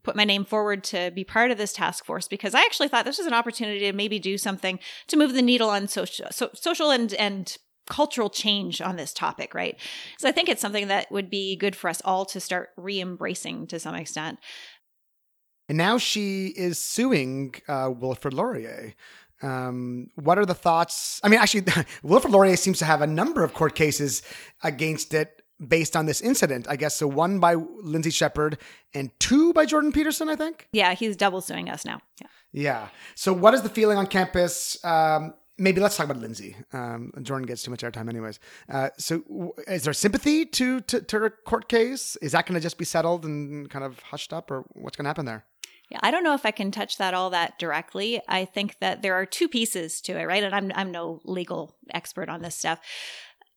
[0.07, 3.03] put my name forward to be part of this task force because I actually thought
[3.03, 6.49] this was an opportunity to maybe do something to move the needle on social, so,
[6.53, 7.57] social and and
[7.89, 9.77] cultural change on this topic, right?
[10.17, 12.99] So I think it's something that would be good for us all to start re
[12.99, 14.39] embracing to some extent.
[15.69, 18.93] And now she is suing uh, Wilfrid Laurier.
[19.41, 21.19] Um, what are the thoughts?
[21.23, 21.65] I mean, actually,
[22.03, 24.21] Wilfrid Laurier seems to have a number of court cases
[24.63, 26.95] against it based on this incident, I guess.
[26.95, 28.57] So one by Lindsay Shepard
[28.93, 30.67] and two by Jordan Peterson, I think.
[30.71, 31.99] Yeah, he's double suing us now.
[32.21, 32.27] Yeah.
[32.53, 32.87] Yeah.
[33.15, 34.83] So what is the feeling on campus?
[34.83, 36.55] Um, maybe let's talk about Lindsay.
[36.73, 38.39] Um, Jordan gets too much airtime, anyways.
[38.69, 42.15] Uh, so, w- is there sympathy to, to to her court case?
[42.21, 45.05] Is that going to just be settled and kind of hushed up, or what's going
[45.05, 45.45] to happen there?
[45.89, 48.21] Yeah, I don't know if I can touch that all that directly.
[48.27, 50.43] I think that there are two pieces to it, right?
[50.43, 52.79] And I'm I'm no legal expert on this stuff.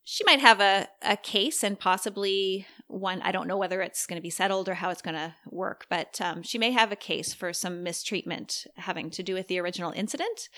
[0.04, 3.22] She might have a, a case and possibly one.
[3.22, 5.86] I don't know whether it's going to be settled or how it's going to work,
[5.88, 9.60] but um, she may have a case for some mistreatment having to do with the
[9.60, 10.48] original incident.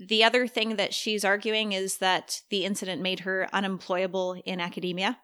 [0.00, 5.18] The other thing that she's arguing is that the incident made her unemployable in academia.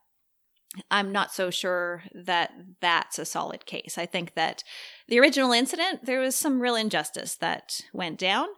[0.90, 3.96] I'm not so sure that that's a solid case.
[3.96, 4.62] I think that
[5.08, 8.48] the original incident, there was some real injustice that went down.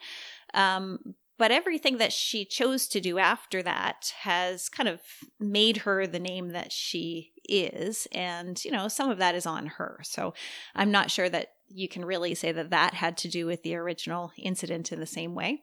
[0.55, 5.01] Um, but everything that she chose to do after that has kind of
[5.39, 8.09] made her the name that she is.
[8.11, 10.01] And, you know, some of that is on her.
[10.03, 10.35] So
[10.75, 13.77] I'm not sure that you can really say that that had to do with the
[13.77, 15.63] original incident in the same way.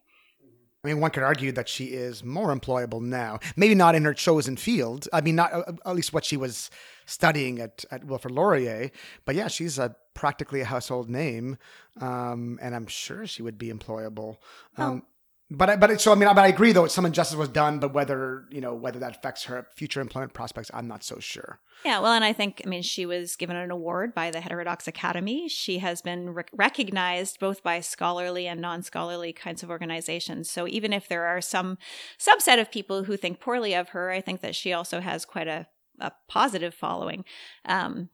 [0.86, 3.40] I mean, one could argue that she is more employable now.
[3.56, 5.08] Maybe not in her chosen field.
[5.12, 6.70] I mean, not uh, at least what she was
[7.08, 8.92] studying at, at Wilfrid Laurier.
[9.26, 11.58] But yeah, she's a practically a household name,
[12.00, 14.38] um, and I'm sure she would be employable.
[14.78, 15.15] Um, oh.
[15.52, 18.46] But but so I mean, but I agree though some injustice was done, but whether
[18.50, 21.60] you know whether that affects her future employment prospects, I'm not so sure.
[21.84, 24.88] Yeah, well, and I think I mean she was given an award by the Heterodox
[24.88, 25.48] Academy.
[25.48, 30.50] She has been re- recognized both by scholarly and non-scholarly kinds of organizations.
[30.50, 31.78] So even if there are some
[32.20, 35.48] subset of people who think poorly of her, I think that she also has quite
[35.48, 35.68] a
[36.00, 37.24] a positive following.
[37.66, 38.10] Um,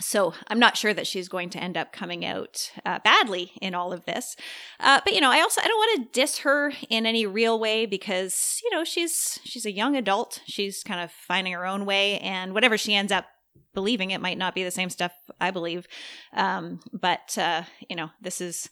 [0.00, 3.74] so I'm not sure that she's going to end up coming out uh, badly in
[3.74, 4.36] all of this.
[4.80, 7.58] Uh, but you know, I also I don't want to diss her in any real
[7.58, 10.40] way because you know she's she's a young adult.
[10.46, 13.26] She's kind of finding her own way, and whatever she ends up
[13.74, 15.86] believing, it might not be the same stuff I believe.
[16.32, 18.70] Um, but uh, you know, this is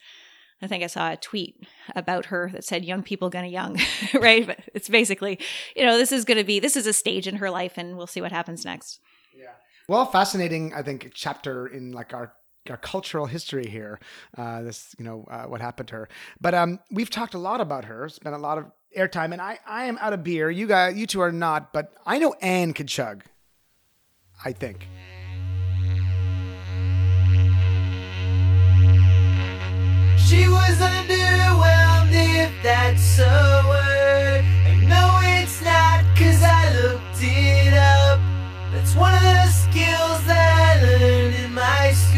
[0.63, 3.79] I think I saw a tweet about her that said young people gonna young,
[4.15, 4.47] right?
[4.47, 5.39] But it's basically,
[5.77, 8.07] you know, this is gonna be this is a stage in her life and we'll
[8.07, 9.01] see what happens next.
[9.91, 12.33] Well, fascinating, I think, chapter in like our
[12.71, 13.99] our cultural history here.
[14.39, 16.09] Uh, this, you know, uh, what happened to her.
[16.41, 19.59] But um, we've talked a lot about her, spent a lot of airtime, and I,
[19.67, 20.49] I am out of beer.
[20.49, 23.25] You guys, you two are not, but I know Anne could chug.
[24.45, 24.87] I think.
[30.17, 34.45] She was underwhelmed if that's a word.
[34.67, 38.00] I know it's not cause I looked it up.
[38.81, 42.10] That's one of the skills that I learned in my school.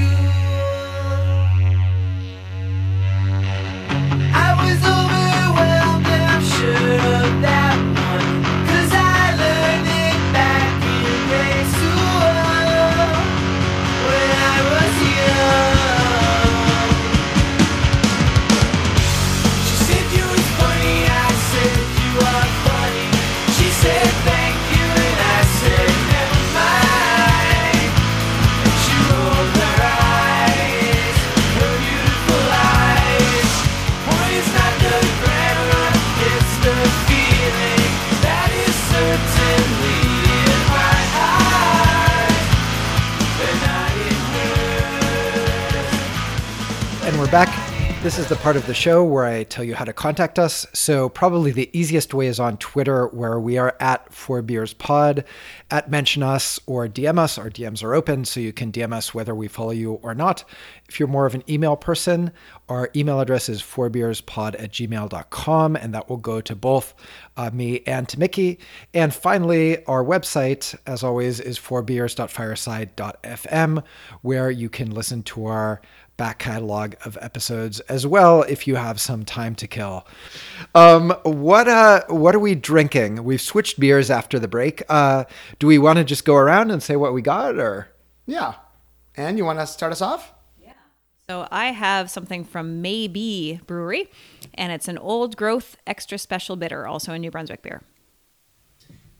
[47.23, 48.03] We're back.
[48.03, 50.67] This is the part of the show where I tell you how to contact us.
[50.73, 55.23] So, probably the easiest way is on Twitter, where we are at Four Beers Pod,
[55.71, 57.39] at Mention Us, or DM us.
[57.39, 60.43] Our DMs are open, so you can DM us whether we follow you or not.
[60.89, 62.33] If you're more of an email person,
[62.69, 66.93] our email address is fourbeerspod at gmail.com, and that will go to both
[67.37, 68.59] uh, me and to Mickey.
[68.95, 73.85] And finally, our website, as always, is fourbeers.fireside.fm,
[74.23, 75.81] where you can listen to our
[76.23, 80.07] back catalog of episodes as well if you have some time to kill.
[80.73, 83.25] Um, what uh, what are we drinking?
[83.25, 84.85] We've switched beers after the break.
[84.89, 85.25] Uh,
[85.59, 87.89] do we want to just go around and say what we got, or
[88.25, 88.55] Yeah.
[89.17, 90.33] And you want to start us off?
[90.65, 90.75] Yeah.
[91.29, 94.09] So I have something from Maybe Brewery,
[94.55, 97.83] and it's an old growth extra special bitter, also a New Brunswick beer.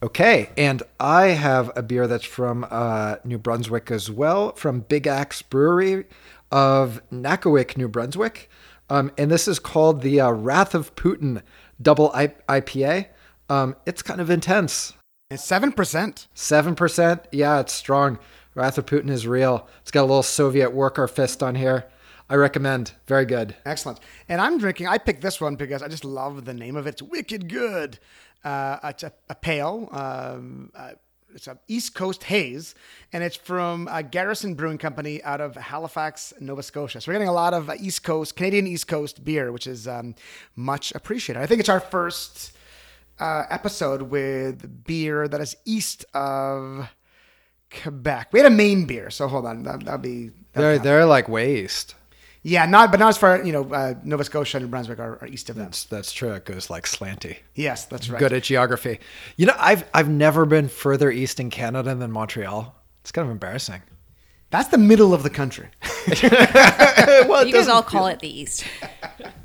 [0.03, 5.07] Okay, and I have a beer that's from uh, New Brunswick as well, from Big
[5.07, 6.07] Axe Brewery
[6.53, 8.49] of Nackawic, New Brunswick.
[8.89, 11.43] Um, and this is called the uh, Wrath of Putin
[11.81, 13.07] Double I- IPA.
[13.49, 14.93] Um, it's kind of intense.
[15.31, 16.27] It's 7%.
[16.37, 17.25] 7%.
[17.33, 18.19] Yeah, it's strong.
[18.55, 19.67] Wrath of Putin is real.
[19.81, 21.87] It's got a little Soviet worker fist on here.
[22.29, 22.93] I recommend.
[23.07, 23.57] Very good.
[23.65, 23.99] Excellent.
[24.29, 26.91] And I'm drinking, I picked this one because I just love the name of it.
[26.91, 27.99] It's wicked good.
[28.45, 29.89] Uh, it's a, a pale.
[29.93, 30.93] Um, uh,
[31.35, 32.75] it's a East Coast haze,
[33.13, 37.01] and it's from uh, Garrison Brewing Company out of Halifax, Nova Scotia.
[37.01, 39.89] So we're getting a lot of uh, East Coast, Canadian East Coast beer, which is
[39.89, 40.15] um,
[40.57, 41.41] much appreciated.
[41.41, 42.53] I think it's our first
[43.19, 46.89] uh, episode with beer that is east of
[47.83, 48.29] Quebec.
[48.33, 50.31] We had a Maine beer, so hold on, that, that'll be.
[50.53, 50.85] They're, count.
[50.85, 51.95] they're like waste.
[52.45, 53.43] Yeah, not but not as far.
[53.45, 55.67] You know, uh, Nova Scotia and New Brunswick are, are east of them.
[55.67, 56.33] That's, that's true.
[56.33, 57.39] It goes like slanty.
[57.55, 58.19] Yes, that's right.
[58.19, 58.99] Good at geography.
[59.37, 62.75] You know, I've I've never been further east in Canada than Montreal.
[63.03, 63.83] It's kind of embarrassing.
[64.51, 65.69] That's the middle of the country.
[67.27, 68.65] well, You guys all call it the East.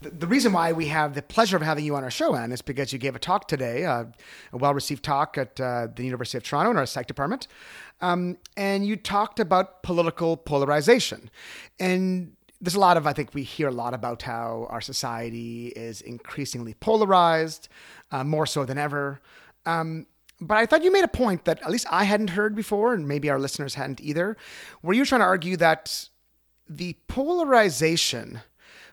[0.00, 2.62] the, reason why we have the pleasure of having you on our show, Anne, is
[2.62, 4.04] because you gave a talk today, uh,
[4.52, 7.48] a well-received talk at uh, the University of Toronto in our psych department,
[8.00, 11.30] um, and you talked about political polarization,
[11.80, 15.68] and there's a lot of I think we hear a lot about how our society
[15.68, 17.68] is increasingly polarized,
[18.10, 19.20] uh, more so than ever.
[19.66, 20.06] Um,
[20.40, 23.08] but I thought you made a point that at least I hadn't heard before, and
[23.08, 24.36] maybe our listeners hadn't either,
[24.80, 26.08] where you trying to argue that
[26.68, 28.40] the polarization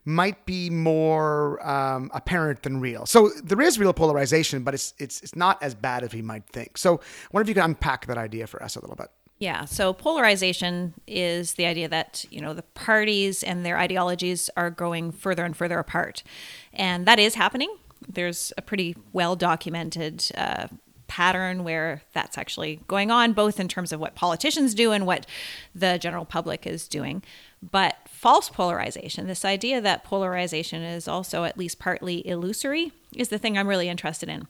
[0.05, 3.05] might be more um, apparent than real.
[3.05, 6.45] So there is real polarization, but it's it's it's not as bad as we might
[6.45, 6.77] think.
[6.77, 9.09] So I wonder if you could unpack that idea for us a little bit.
[9.37, 9.65] Yeah.
[9.65, 15.11] So polarization is the idea that, you know, the parties and their ideologies are going
[15.11, 16.23] further and further apart.
[16.71, 17.75] And that is happening.
[18.07, 20.67] There's a pretty well documented uh,
[21.07, 25.25] pattern where that's actually going on, both in terms of what politicians do and what
[25.73, 27.21] the general public is doing.
[27.61, 33.37] But false polarization, this idea that polarization is also at least partly illusory, is the
[33.37, 34.47] thing I'm really interested in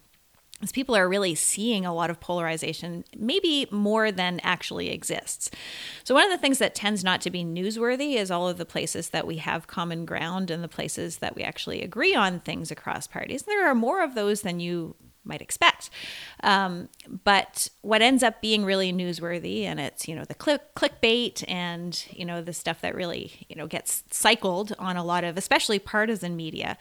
[0.61, 5.51] is people are really seeing a lot of polarization, maybe more than actually exists.
[6.05, 8.65] So, one of the things that tends not to be newsworthy is all of the
[8.65, 12.71] places that we have common ground and the places that we actually agree on things
[12.71, 13.43] across parties.
[13.43, 15.89] There are more of those than you might expect.
[16.43, 16.89] Um,
[17.23, 22.05] but what ends up being really newsworthy, and it's you know the click clickbait and
[22.11, 25.79] you know the stuff that really you know gets cycled on a lot of especially
[25.79, 26.77] partisan media,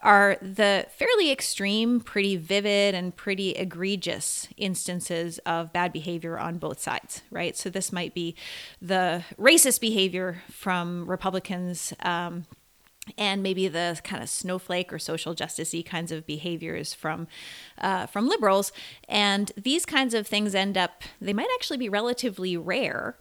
[0.00, 6.80] are the fairly extreme, pretty vivid, and pretty egregious instances of bad behavior on both
[6.80, 7.22] sides.
[7.30, 7.56] Right.
[7.56, 8.34] So this might be
[8.80, 11.92] the racist behavior from Republicans.
[12.00, 12.46] Um,
[13.18, 17.26] and maybe the kind of snowflake or social justicey kinds of behaviors from
[17.78, 18.72] uh, from liberals,
[19.08, 23.16] and these kinds of things end up they might actually be relatively rare,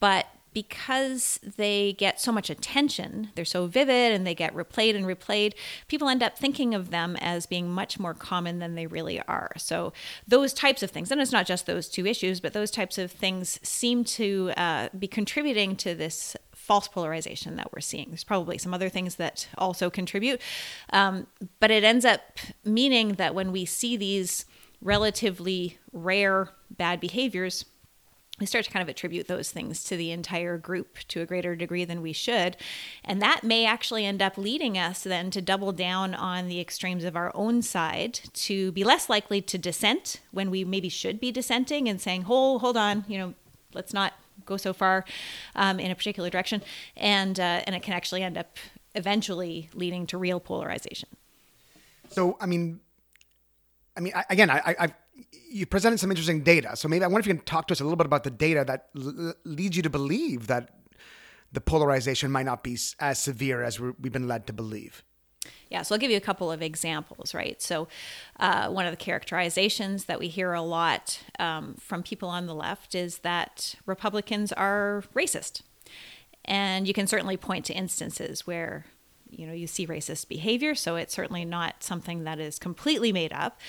[0.00, 5.04] but because they get so much attention, they're so vivid and they get replayed and
[5.04, 5.52] replayed,
[5.88, 9.52] people end up thinking of them as being much more common than they really are.
[9.58, 9.92] So,
[10.26, 13.10] those types of things, and it's not just those two issues, but those types of
[13.10, 18.08] things seem to uh, be contributing to this false polarization that we're seeing.
[18.08, 20.40] There's probably some other things that also contribute,
[20.90, 21.26] um,
[21.60, 24.46] but it ends up meaning that when we see these
[24.80, 27.66] relatively rare bad behaviors,
[28.40, 31.54] we start to kind of attribute those things to the entire group to a greater
[31.54, 32.56] degree than we should.
[33.04, 37.04] And that may actually end up leading us then to double down on the extremes
[37.04, 41.30] of our own side to be less likely to dissent when we maybe should be
[41.30, 43.34] dissenting and saying, hold, hold on, you know,
[43.74, 45.04] let's not go so far
[45.54, 46.62] um, in a particular direction.
[46.96, 48.56] And, uh, and it can actually end up
[48.94, 51.08] eventually leading to real polarization.
[52.10, 52.80] So, I mean,
[53.96, 54.94] I mean, I, again, I, I,
[55.50, 56.76] you presented some interesting data.
[56.76, 58.30] So maybe I wonder if you can talk to us a little bit about the
[58.30, 60.70] data that l- leads you to believe that
[61.52, 65.04] the polarization might not be as severe as we've been led to believe.
[65.70, 67.60] Yeah, so I'll give you a couple of examples, right?
[67.60, 67.88] So,
[68.38, 72.54] uh, one of the characterizations that we hear a lot um, from people on the
[72.54, 75.62] left is that Republicans are racist.
[76.44, 78.84] And you can certainly point to instances where
[79.38, 83.32] you know you see racist behavior so it's certainly not something that is completely made
[83.32, 83.60] up.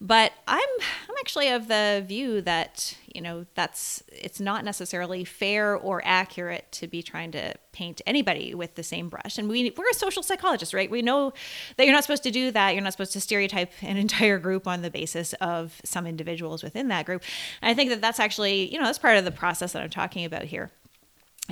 [0.00, 0.60] But i'm
[1.08, 6.70] i'm actually of the view that you know that's it's not necessarily fair or accurate
[6.72, 9.38] to be trying to paint anybody with the same brush.
[9.38, 10.90] And we we're a social psychologist right?
[10.90, 11.32] We know
[11.76, 12.74] that you're not supposed to do that.
[12.74, 16.88] You're not supposed to stereotype an entire group on the basis of some individuals within
[16.88, 17.22] that group.
[17.62, 19.90] And i think that that's actually you know that's part of the process that i'm
[19.90, 20.70] talking about here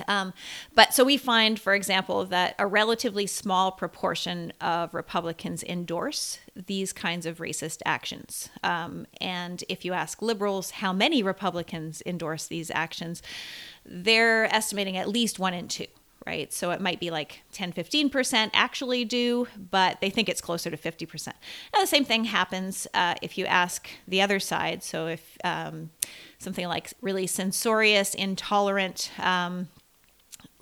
[0.07, 0.33] um,
[0.73, 6.91] but so we find, for example, that a relatively small proportion of Republicans endorse these
[6.91, 8.49] kinds of racist actions.
[8.63, 13.21] Um, and if you ask liberals how many Republicans endorse these actions,
[13.85, 15.87] they're estimating at least one in two.
[16.25, 16.53] Right.
[16.53, 20.77] So it might be like 10, 15% actually do, but they think it's closer to
[20.77, 21.27] 50%.
[21.73, 24.83] Now, the same thing happens uh, if you ask the other side.
[24.83, 25.89] So if um,
[26.39, 29.67] something like really censorious, intolerant, um,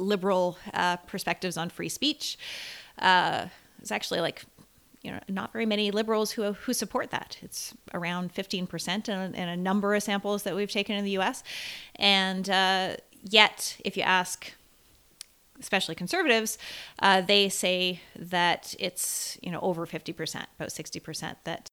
[0.02, 2.38] liberal uh, perspectives on free speech.
[3.00, 3.48] Uh,
[3.80, 4.44] it's actually like
[5.02, 7.38] you know not very many liberals who who support that.
[7.42, 11.12] It's around fifteen percent in, in, a number of samples that we've taken in the
[11.12, 11.44] U.S.
[11.96, 14.54] And uh, yet, if you ask
[15.60, 16.58] especially conservatives,
[17.00, 21.71] uh, they say that it's you know over 50%, about 60% that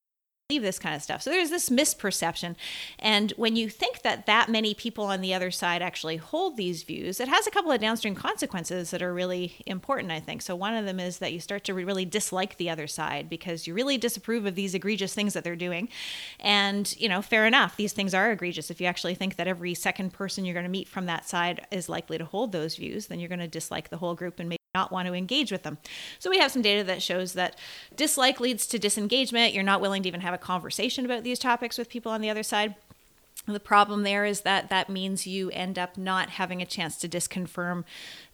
[0.48, 1.20] believe this kind of stuff.
[1.20, 2.56] So there's this misperception.
[2.98, 6.84] And when you think that that many people on the other side actually hold these
[6.84, 10.40] views, it has a couple of downstream consequences that are really important, I think.
[10.40, 13.66] So one of them is that you start to really dislike the other side because
[13.66, 15.90] you really disapprove of these egregious things that they're doing.
[16.40, 18.70] And, you know, fair enough, these things are egregious.
[18.70, 21.66] If you actually think that every second person you're going to meet from that side
[21.70, 24.48] is likely to hold those views, then you're going to dislike the whole group and
[24.48, 25.78] maybe not want to engage with them.
[26.18, 27.56] So we have some data that shows that
[27.96, 29.52] dislike leads to disengagement.
[29.52, 32.30] You're not willing to even have a conversation about these topics with people on the
[32.30, 32.74] other side.
[33.46, 37.08] The problem there is that that means you end up not having a chance to
[37.08, 37.84] disconfirm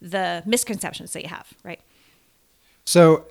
[0.02, 1.80] the misconceptions that you have, right?
[2.84, 3.24] So,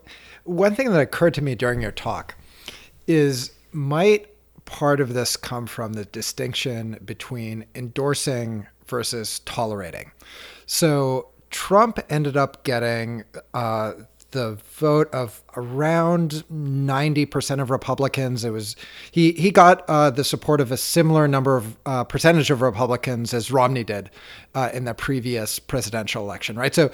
[0.46, 2.36] one thing that occurred to me during your talk
[3.08, 4.28] is might
[4.66, 10.12] part of this come from the distinction between endorsing versus tolerating?
[10.66, 13.94] So, Trump ended up getting uh,
[14.32, 18.44] the vote of around 90% of Republicans.
[18.44, 18.76] It was
[19.12, 23.36] he he got uh, the support of a similar number of uh, percentage of Republicans
[23.36, 24.10] as Romney did
[24.56, 26.74] uh, in the previous presidential election, right?
[26.74, 26.92] So,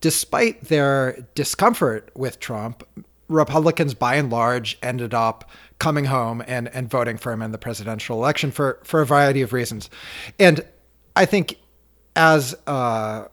[0.00, 2.82] despite their discomfort with Trump,
[3.28, 7.58] Republicans by and large ended up coming home and and voting for him in the
[7.58, 9.88] presidential election for for a variety of reasons,
[10.40, 10.66] and
[11.14, 11.60] I think
[12.16, 13.26] as uh,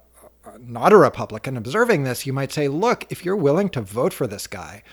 [0.62, 4.28] not a Republican observing this, you might say, look, if you're willing to vote for
[4.28, 4.84] this guy,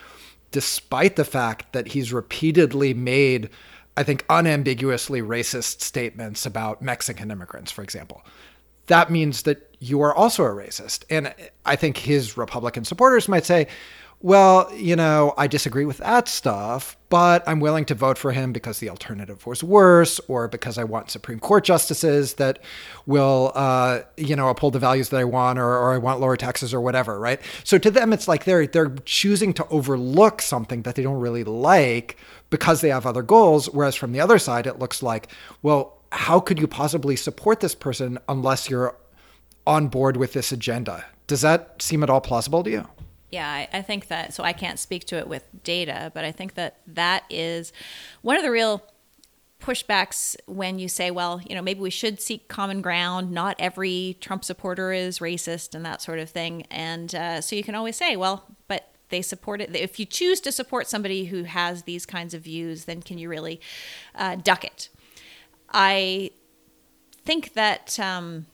[0.51, 3.49] despite the fact that he's repeatedly made,
[3.97, 8.23] I think, unambiguously racist statements about Mexican immigrants, for example,
[8.87, 11.03] that means that you are also a racist.
[11.09, 11.33] And
[11.65, 13.67] I think his Republican supporters might say,
[14.25, 18.53] well, you know, I disagree with that stuff, but I'm willing to vote for him
[18.53, 22.57] because the alternative was worse, or because I want Supreme Court justices that
[23.05, 26.35] will, uh, you know, uphold the values that I want, or, or I want lower
[26.37, 27.39] taxes, or whatever, right?
[27.63, 31.43] So to them, it's like they're they're choosing to overlook something that they don't really
[31.43, 32.17] like
[32.49, 33.69] because they have other goals.
[33.69, 35.27] Whereas from the other side, it looks like,
[35.61, 38.97] well, how could you possibly support this person unless you're
[39.67, 41.05] on board with this agenda?
[41.27, 42.87] Does that seem at all plausible to you?
[43.31, 46.31] Yeah, I, I think that, so I can't speak to it with data, but I
[46.31, 47.73] think that that is
[48.21, 48.83] one of the real
[49.59, 53.31] pushbacks when you say, well, you know, maybe we should seek common ground.
[53.31, 56.67] Not every Trump supporter is racist and that sort of thing.
[56.69, 59.75] And uh, so you can always say, well, but they support it.
[59.75, 63.27] If you choose to support somebody who has these kinds of views, then can you
[63.27, 63.59] really
[64.13, 64.89] uh, duck it?
[65.71, 66.31] I
[67.23, 68.45] think that um,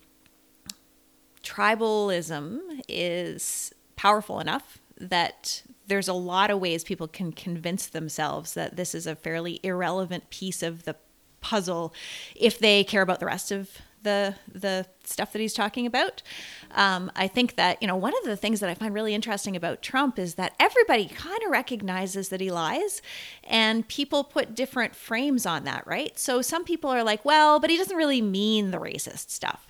[1.44, 8.76] tribalism is powerful enough that there's a lot of ways people can convince themselves that
[8.76, 10.96] this is a fairly irrelevant piece of the
[11.40, 11.94] puzzle
[12.36, 13.70] if they care about the rest of
[14.02, 16.24] the the stuff that he's talking about.
[16.72, 19.56] Um, I think that you know one of the things that I find really interesting
[19.56, 23.04] about Trump is that everybody kind of recognizes that he lies,
[23.44, 26.18] and people put different frames on that, right?
[26.18, 29.68] So some people are like, well, but he doesn't really mean the racist stuff,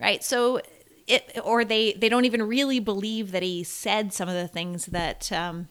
[0.00, 0.24] right?
[0.24, 0.62] So
[1.06, 4.86] it or they they don't even really believe that he said some of the things
[4.86, 5.68] that um,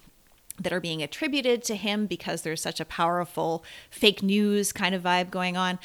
[0.59, 5.03] that are being attributed to him because there's such a powerful fake news kind of
[5.03, 5.79] vibe going on.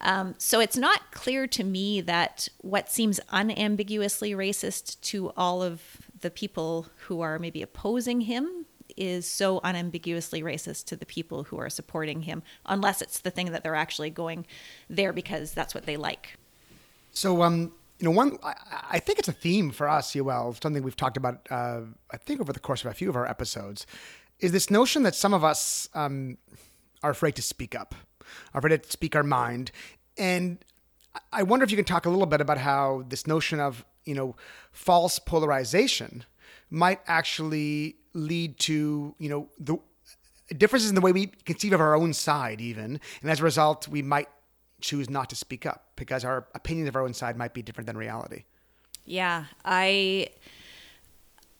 [0.00, 5.80] Um, so it's not clear to me that what seems unambiguously racist to all of
[6.20, 11.58] the people who are maybe opposing him is so unambiguously racist to the people who
[11.58, 14.46] are supporting him, unless it's the thing that they're actually going
[14.88, 16.36] there because that's what they like.
[17.12, 18.54] So, um, you know, one I,
[18.92, 21.46] I think it's a theme for us, Yoel, something we've talked about.
[21.50, 23.86] Uh, I think over the course of a few of our episodes,
[24.38, 26.38] is this notion that some of us um,
[27.02, 27.94] are afraid to speak up,
[28.52, 29.70] are afraid to speak our mind,
[30.18, 30.58] and
[31.32, 34.14] I wonder if you can talk a little bit about how this notion of you
[34.14, 34.36] know
[34.72, 36.24] false polarization
[36.70, 39.78] might actually lead to you know the
[40.56, 43.88] differences in the way we conceive of our own side, even, and as a result,
[43.88, 44.28] we might
[44.80, 47.86] choose not to speak up because our opinions of our own side might be different
[47.86, 48.44] than reality.
[49.04, 50.28] Yeah, I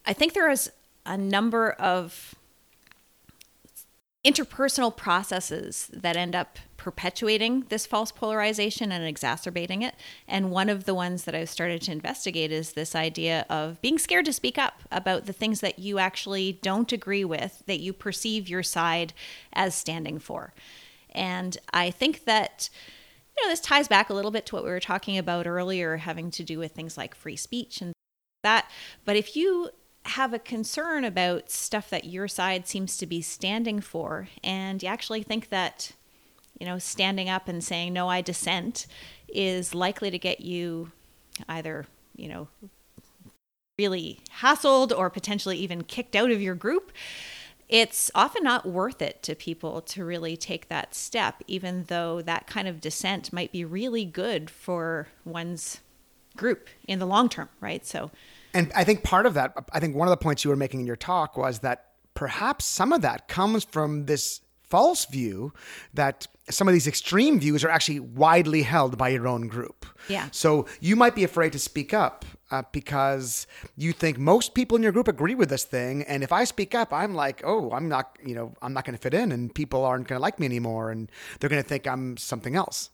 [0.04, 0.70] I think there is
[1.04, 2.34] a number of
[4.24, 9.94] interpersonal processes that end up perpetuating this false polarization and exacerbating it.
[10.26, 13.98] And one of the ones that I've started to investigate is this idea of being
[13.98, 17.92] scared to speak up about the things that you actually don't agree with, that you
[17.92, 19.12] perceive your side
[19.52, 20.52] as standing for.
[21.10, 22.68] And I think that
[23.36, 25.98] you know, this ties back a little bit to what we were talking about earlier,
[25.98, 27.92] having to do with things like free speech and
[28.42, 28.70] that.
[29.04, 29.70] But if you
[30.06, 34.88] have a concern about stuff that your side seems to be standing for, and you
[34.88, 35.92] actually think that,
[36.58, 38.86] you know, standing up and saying, no, I dissent
[39.28, 40.92] is likely to get you
[41.48, 42.48] either, you know,
[43.78, 46.92] really hassled or potentially even kicked out of your group
[47.68, 52.46] it's often not worth it to people to really take that step, even though that
[52.46, 55.80] kind of dissent might be really good for one's
[56.36, 57.84] group in the long term, right?
[57.84, 58.10] So,
[58.54, 60.80] and I think part of that, I think one of the points you were making
[60.80, 65.52] in your talk was that perhaps some of that comes from this false view
[65.94, 69.86] that some of these extreme views are actually widely held by your own group.
[70.08, 70.28] Yeah.
[70.32, 74.82] So you might be afraid to speak up uh, because you think most people in
[74.82, 77.88] your group agree with this thing, and if I speak up, I'm like, oh, I'm
[77.88, 80.38] not, you know, I'm not going to fit in, and people aren't going to like
[80.38, 82.90] me anymore, and they're going to think I'm something else.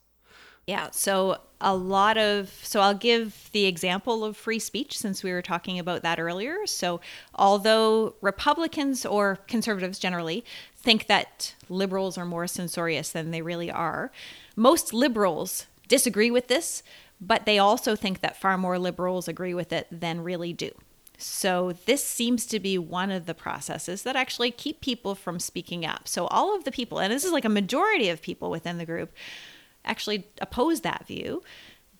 [0.65, 0.89] Yeah.
[0.91, 5.41] So a lot of, so I'll give the example of free speech since we were
[5.41, 6.65] talking about that earlier.
[6.65, 7.01] So
[7.35, 10.45] although Republicans or conservatives generally
[10.75, 14.11] think that liberals are more censorious than they really are,
[14.55, 16.81] most liberals disagree with this,
[17.27, 20.71] but they also think that far more liberals agree with it than really do.
[21.17, 25.85] So, this seems to be one of the processes that actually keep people from speaking
[25.85, 26.07] up.
[26.07, 28.85] So, all of the people, and this is like a majority of people within the
[28.85, 29.13] group,
[29.85, 31.43] actually oppose that view,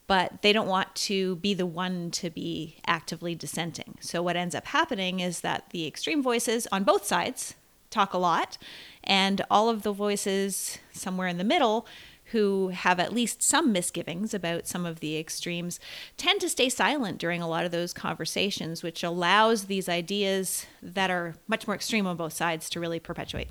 [0.08, 3.98] but they don't want to be the one to be actively dissenting.
[4.02, 7.54] So, what ends up happening is that the extreme voices on both sides
[7.92, 8.58] talk a lot,
[9.04, 11.86] and all of the voices somewhere in the middle
[12.34, 15.80] who have at least some misgivings about some of the extremes
[16.18, 21.12] tend to stay silent during a lot of those conversations, which allows these ideas that
[21.12, 23.50] are much more extreme on both sides to really perpetuate.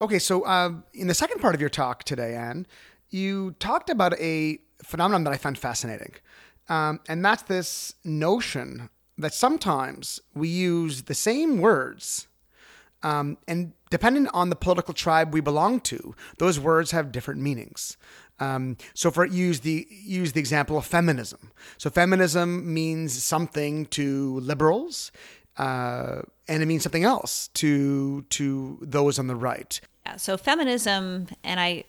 [0.00, 2.66] Okay, so um, in the second part of your talk today, Anne,
[3.10, 6.14] you talked about a phenomenon that I found fascinating.
[6.70, 12.28] Um, and that's this notion that sometimes we use the same words,
[13.02, 17.96] um, and depending on the political tribe we belong to, those words have different meanings.
[18.40, 21.50] Um, so, for use the use the example of feminism.
[21.76, 25.10] So, feminism means something to liberals,
[25.56, 29.80] uh, and it means something else to to those on the right.
[30.08, 31.84] Yeah, so feminism, and I,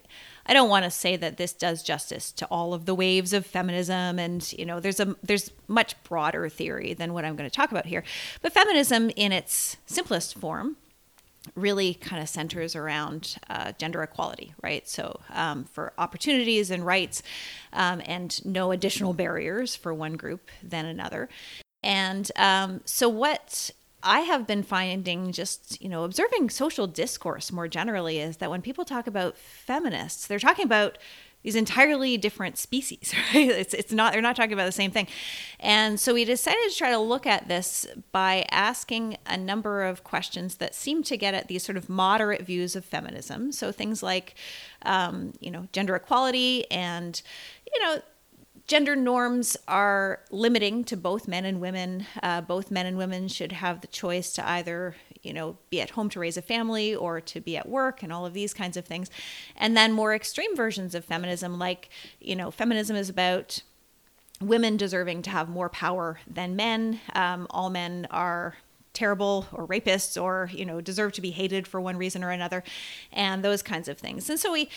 [0.45, 3.45] I don't want to say that this does justice to all of the waves of
[3.45, 7.55] feminism, and you know, there's a there's much broader theory than what I'm going to
[7.55, 8.03] talk about here.
[8.41, 10.77] But feminism, in its simplest form,
[11.55, 14.87] really kind of centers around uh, gender equality, right?
[14.87, 17.23] So um, for opportunities and rights,
[17.73, 21.29] um, and no additional barriers for one group than another.
[21.81, 23.71] And um, so what
[24.03, 28.61] I have been finding just, you know, observing social discourse more generally is that when
[28.61, 30.97] people talk about feminists, they're talking about
[31.43, 33.49] these entirely different species, right?
[33.49, 35.07] It's, it's not, they're not talking about the same thing.
[35.59, 40.03] And so we decided to try to look at this by asking a number of
[40.03, 43.51] questions that seem to get at these sort of moderate views of feminism.
[43.51, 44.35] So things like,
[44.83, 47.21] um, you know, gender equality and,
[47.73, 48.01] you know,
[48.69, 52.05] gender norms are limiting to both men and women.
[52.21, 55.91] Uh, both men and women should have the choice to either, you know, be at
[55.91, 58.77] home to raise a family or to be at work and all of these kinds
[58.77, 59.09] of things.
[59.55, 61.89] And then more extreme versions of feminism, like,
[62.19, 63.61] you know, feminism is about
[64.41, 66.99] women deserving to have more power than men.
[67.13, 68.55] Um, all men are
[68.93, 72.63] terrible or rapists or you know deserve to be hated for one reason or another
[73.13, 74.67] and those kinds of things and so we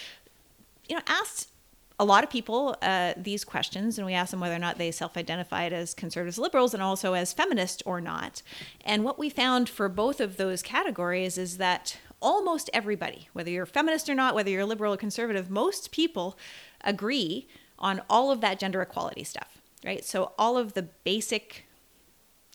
[0.87, 1.52] you know asked
[1.99, 4.91] a lot of people uh, these questions, and we asked them whether or not they
[4.91, 8.43] self identified as conservatives, liberals, and also as feminist or not.
[8.85, 13.67] And what we found for both of those categories is that almost everybody, whether you're
[13.67, 16.39] feminist or not, whether you're liberal or conservative, most people
[16.83, 20.05] agree on all of that gender equality stuff, right?
[20.05, 21.67] So, all of the basic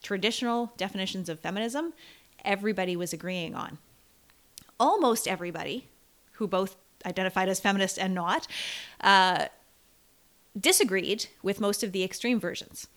[0.02, 1.92] traditional definitions of feminism,
[2.44, 3.78] everybody was agreeing on.
[4.80, 5.88] Almost everybody
[6.32, 6.76] who both
[7.06, 8.46] identified as feminist and not,
[9.00, 9.46] uh,
[10.58, 12.88] disagreed with most of the extreme versions,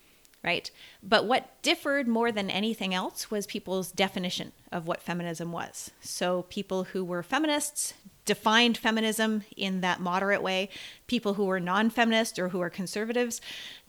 [0.42, 0.70] right?
[1.02, 5.90] But what differed more than anything else was people's definition of what feminism was.
[6.00, 7.94] So people who were feminists
[8.24, 10.68] defined feminism in that moderate way.
[11.06, 13.40] People who were non feminist or who are conservatives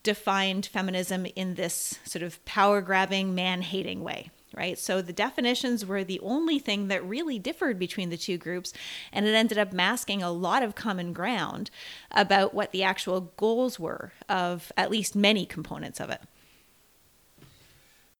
[0.02, 4.78] defined feminism in this sort of power grabbing, man hating way right?
[4.78, 8.74] So the definitions were the only thing that really differed between the two groups,
[9.12, 11.70] and it ended up masking a lot of common ground
[12.12, 16.22] about what the actual goals were of at least many components of it.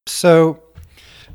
[0.06, 0.62] So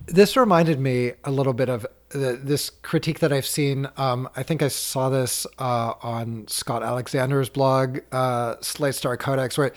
[0.05, 3.87] this reminded me a little bit of the, this critique that I've seen.
[3.97, 9.57] Um, I think I saw this uh, on Scott Alexander's blog, uh, Slate Star Codex,
[9.57, 9.71] where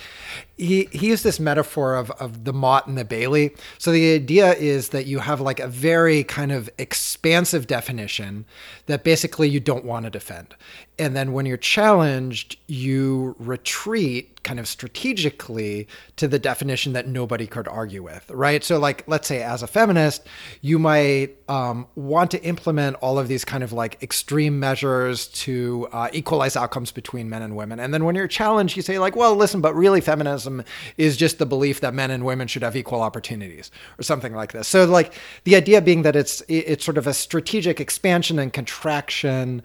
[0.62, 3.54] he, used this metaphor of, of the Motte and the Bailey.
[3.78, 8.44] So the idea is that you have like a very kind of expansive definition
[8.86, 10.54] that basically you don't want to defend.
[10.98, 15.86] And then when you're challenged, you retreat kind of strategically
[16.16, 18.62] to the definition that nobody could argue with, right?
[18.62, 20.26] So, like, let's say as a feminist,
[20.60, 25.88] you might um, want to implement all of these kind of like extreme measures to
[25.92, 27.80] uh, equalize outcomes between men and women.
[27.80, 30.51] And then when you're challenged, you say, like, well, listen, but really feminism
[30.96, 34.52] is just the belief that men and women should have equal opportunities or something like
[34.52, 34.68] this.
[34.68, 39.62] So, like, the idea being that it's, it's sort of a strategic expansion and contraction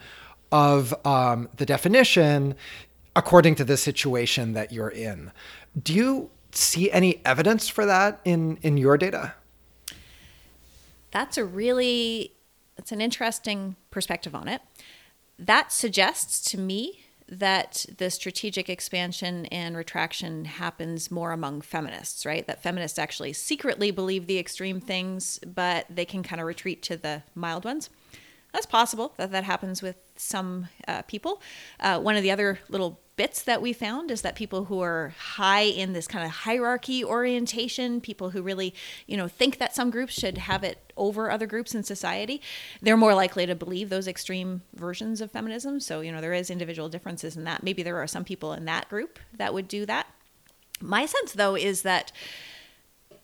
[0.52, 2.56] of um, the definition
[3.16, 5.32] according to the situation that you're in.
[5.82, 9.34] Do you see any evidence for that in in your data?
[11.12, 12.34] That's a really
[12.76, 14.62] that's an interesting perspective on it.
[15.40, 22.48] That suggests to me that the strategic expansion and retraction happens more among feminists, right?
[22.48, 26.98] That feminists actually secretly believe the extreme things, but they can kind of retreat to
[26.98, 27.90] the mild ones.
[28.54, 31.42] That's possible that that happens with some uh, people.
[31.80, 35.14] Uh, one of the other little bits that we found is that people who are
[35.18, 38.74] high in this kind of hierarchy orientation, people who really,
[39.08, 42.40] you know, think that some groups should have it over other groups in society,
[42.82, 45.80] they're more likely to believe those extreme versions of feminism.
[45.80, 47.64] So, you know, there is individual differences in that.
[47.64, 50.08] Maybe there are some people in that group that would do that.
[50.80, 52.12] My sense, though, is that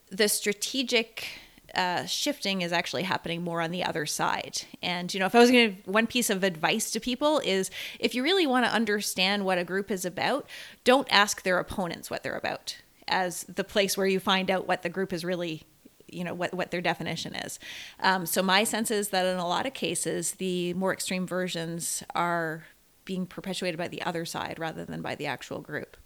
[0.09, 1.27] the strategic
[1.73, 4.63] uh, shifting is actually happening more on the other side.
[4.81, 7.71] And, you know, if I was going to, one piece of advice to people is
[7.99, 10.47] if you really want to understand what a group is about,
[10.83, 14.81] don't ask their opponents what they're about as the place where you find out what
[14.81, 15.63] the group is really
[16.07, 17.59] you know what what their definition is.
[17.99, 22.03] Um, so my sense is that in a lot of cases, the more extreme versions
[22.13, 22.65] are
[23.03, 25.97] being perpetuated by the other side rather than by the actual group.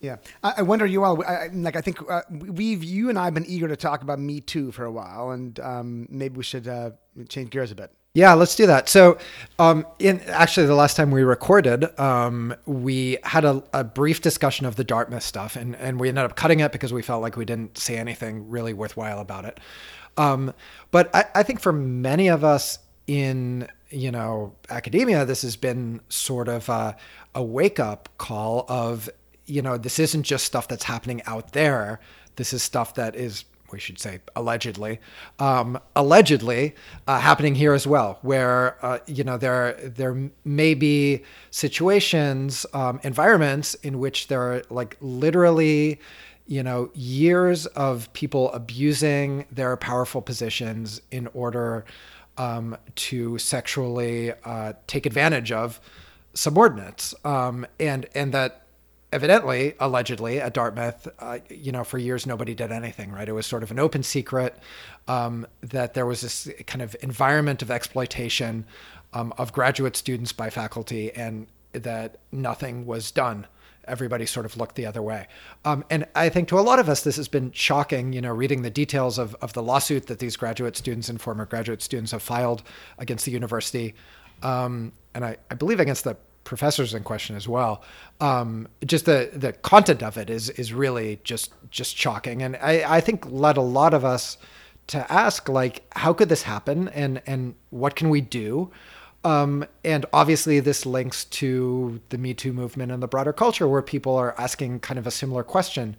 [0.00, 1.24] Yeah, I, I wonder, Yoel.
[1.24, 4.20] I, like, I think uh, we've you and I have been eager to talk about
[4.20, 6.90] Me Too for a while, and um, maybe we should uh,
[7.28, 7.90] change gears a bit.
[8.14, 8.88] Yeah, let's do that.
[8.88, 9.18] So,
[9.58, 14.66] um, in actually the last time we recorded, um, we had a, a brief discussion
[14.66, 17.36] of the Dartmouth stuff, and and we ended up cutting it because we felt like
[17.36, 19.60] we didn't say anything really worthwhile about it.
[20.16, 20.52] Um,
[20.90, 26.00] but I, I think for many of us in you know academia, this has been
[26.08, 26.96] sort of a,
[27.34, 29.08] a wake up call of
[29.48, 32.00] you know this isn't just stuff that's happening out there.
[32.36, 34.98] This is stuff that is we should say allegedly,
[35.38, 36.74] um, allegedly
[37.06, 43.00] uh, happening here as well, where uh, you know there there may be situations, um,
[43.02, 46.00] environments in which there are like literally,
[46.46, 51.84] you know, years of people abusing their powerful positions in order
[52.36, 55.80] um, to sexually uh, take advantage of
[56.34, 58.67] subordinates, um, and and that
[59.12, 63.12] evidently, allegedly, at Dartmouth, uh, you know, for years nobody did anything.
[63.12, 63.28] Right?
[63.28, 64.58] It was sort of an open secret
[65.06, 68.66] um, that there was this kind of environment of exploitation
[69.12, 73.46] um, of graduate students by faculty, and that nothing was done.
[73.86, 75.28] Everybody sort of looked the other way.
[75.64, 78.32] Um, and I think to a lot of us, this has been shocking, you know,
[78.32, 82.12] reading the details of, of the lawsuit that these graduate students and former graduate students
[82.12, 82.62] have filed
[82.98, 83.94] against the university.
[84.42, 86.18] Um, and I, I believe against the
[86.48, 87.82] professors in question as well.
[88.20, 92.96] Um, just the the content of it is is really just just shocking, and I,
[92.96, 94.38] I think led a lot of us
[94.88, 98.70] to ask like, how could this happen, and and what can we do?
[99.24, 103.82] Um, and obviously, this links to the Me Too movement and the broader culture, where
[103.82, 105.96] people are asking kind of a similar question.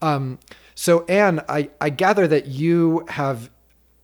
[0.00, 0.40] Um,
[0.74, 3.50] so, Anne, I, I gather that you have,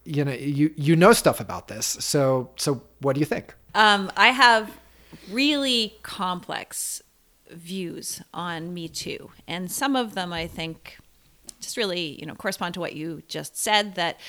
[0.05, 1.86] you know, you you know stuff about this.
[1.86, 3.55] So, so what do you think?
[3.74, 4.70] Um, I have
[5.30, 7.02] really complex
[7.50, 10.98] views on Me Too, and some of them I think
[11.61, 13.94] just really, you know, correspond to what you just said.
[13.94, 14.20] That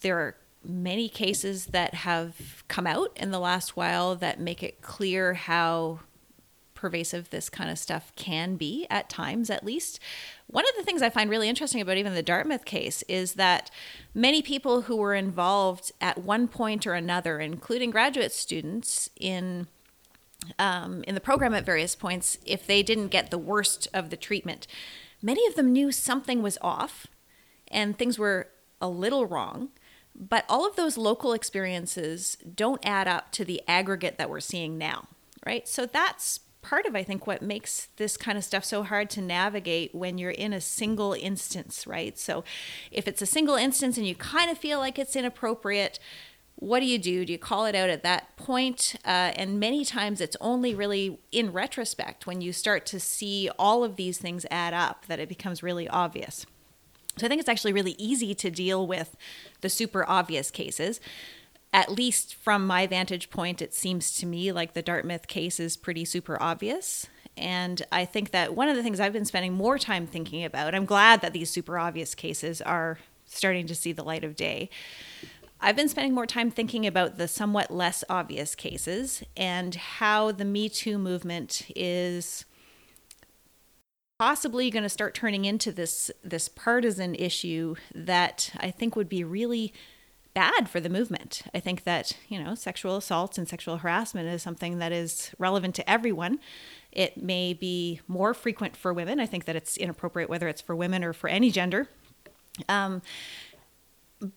[0.00, 4.82] there are many cases that have come out in the last while that make it
[4.82, 6.00] clear how
[6.74, 9.98] pervasive this kind of stuff can be at times at least.
[10.46, 13.70] One of the things I find really interesting about even the Dartmouth case is that
[14.14, 19.66] many people who were involved at one point or another, including graduate students in
[20.58, 24.16] um, in the program at various points, if they didn't get the worst of the
[24.16, 24.66] treatment,
[25.22, 27.06] many of them knew something was off
[27.68, 28.48] and things were
[28.80, 29.70] a little wrong.
[30.18, 34.78] But all of those local experiences don't add up to the aggregate that we're seeing
[34.78, 35.08] now,
[35.44, 35.68] right?
[35.68, 39.20] So that's part of, I think, what makes this kind of stuff so hard to
[39.20, 42.18] navigate when you're in a single instance, right?
[42.18, 42.44] So
[42.90, 45.98] if it's a single instance and you kind of feel like it's inappropriate,
[46.56, 47.24] what do you do?
[47.24, 48.96] Do you call it out at that point?
[49.04, 53.84] Uh, and many times it's only really in retrospect when you start to see all
[53.84, 56.46] of these things add up that it becomes really obvious.
[57.18, 59.16] So I think it's actually really easy to deal with
[59.60, 60.98] the super obvious cases.
[61.72, 65.76] At least from my vantage point, it seems to me like the Dartmouth case is
[65.76, 67.06] pretty super obvious.
[67.36, 70.74] And I think that one of the things I've been spending more time thinking about,
[70.74, 74.70] I'm glad that these super obvious cases are starting to see the light of day.
[75.60, 80.44] I've been spending more time thinking about the somewhat less obvious cases and how the
[80.44, 82.44] Me Too movement is
[84.18, 89.24] possibly going to start turning into this this partisan issue that I think would be
[89.24, 89.72] really
[90.34, 91.42] bad for the movement.
[91.54, 95.74] I think that, you know, sexual assaults and sexual harassment is something that is relevant
[95.76, 96.40] to everyone.
[96.92, 99.18] It may be more frequent for women.
[99.18, 101.88] I think that it's inappropriate whether it's for women or for any gender.
[102.68, 103.00] Um,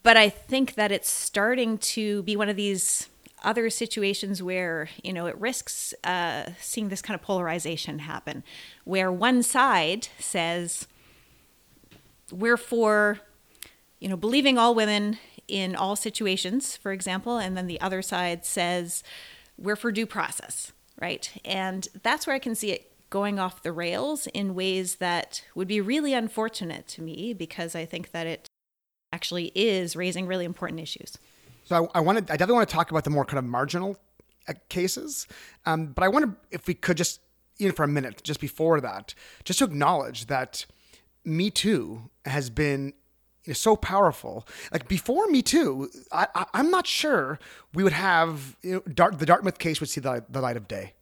[0.03, 3.07] but I think that it's starting to be one of these
[3.43, 8.43] other situations where you know it risks uh, seeing this kind of polarization happen,
[8.83, 10.87] where one side says
[12.31, 13.19] we're for
[13.99, 15.17] you know believing all women
[15.47, 19.03] in all situations, for example, and then the other side says
[19.57, 20.71] we're for due process,
[21.01, 21.31] right?
[21.43, 25.67] And that's where I can see it going off the rails in ways that would
[25.67, 28.48] be really unfortunate to me because I think that it
[29.11, 31.17] actually is raising really important issues.
[31.65, 33.97] So I, I wanted, I definitely want to talk about the more kind of marginal
[34.47, 35.27] uh, cases,
[35.65, 37.21] um, but I wonder if we could just,
[37.59, 40.65] even for a minute, just before that, just to acknowledge that
[41.25, 42.93] Me Too has been
[43.43, 44.47] you know, so powerful.
[44.71, 47.39] Like before Me Too, I, I'm not sure
[47.73, 50.67] we would have you know, Dart, the Dartmouth case would see the, the light of
[50.67, 50.93] day.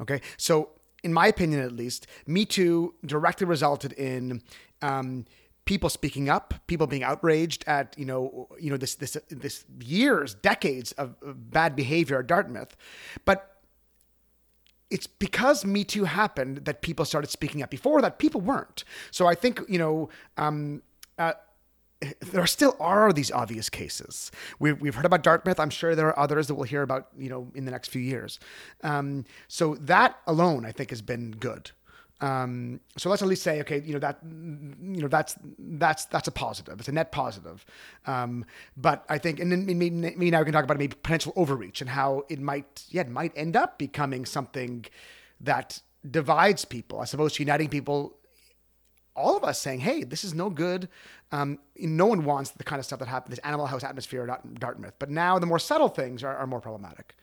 [0.00, 0.70] Okay, so
[1.02, 4.42] in my opinion, at least, Me Too directly resulted in
[4.82, 5.24] um,
[5.64, 10.34] people speaking up, people being outraged at you know you know this this this years,
[10.34, 11.14] decades of,
[11.50, 12.76] bad behavior at Dartmouth,
[13.24, 13.48] but
[14.90, 17.70] it's because Me Too happened that people started speaking up.
[17.70, 18.84] Before that, people weren't.
[19.10, 20.08] So I think you know.
[20.36, 20.82] Um,
[21.18, 21.34] uh,
[22.20, 24.30] there still are these obvious cases.
[24.58, 25.60] We've, we've heard about Dartmouth.
[25.60, 28.02] I'm sure there are others that we'll hear about, you know, in the next few
[28.02, 28.40] years.
[28.82, 31.70] Um, so that alone, I think, has been good.
[32.22, 36.28] Um, so let's at least say, okay, you know that, you know that's that's that's
[36.28, 36.78] a positive.
[36.78, 37.66] It's a net positive.
[38.06, 38.44] Um,
[38.76, 41.80] but I think, and then maybe, maybe now we can talk about maybe potential overreach
[41.80, 44.86] and how it might, yeah, it might end up becoming something
[45.40, 47.00] that divides people.
[47.00, 48.14] I suppose uniting people
[49.14, 50.88] all of us saying, "Hey, this is no good."
[51.32, 54.60] Um, no one wants the kind of stuff that happened, this Animal House atmosphere at
[54.60, 54.94] Dartmouth.
[54.98, 57.14] But now the more subtle things are, are more problematic.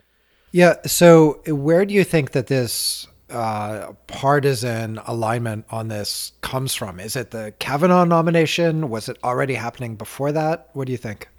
[0.51, 0.75] Yeah.
[0.85, 6.99] So, where do you think that this uh, partisan alignment on this comes from?
[6.99, 8.89] Is it the Kavanaugh nomination?
[8.89, 10.69] Was it already happening before that?
[10.73, 11.29] What do you think?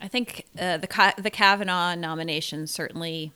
[0.00, 3.32] I think uh, the the Kavanaugh nomination certainly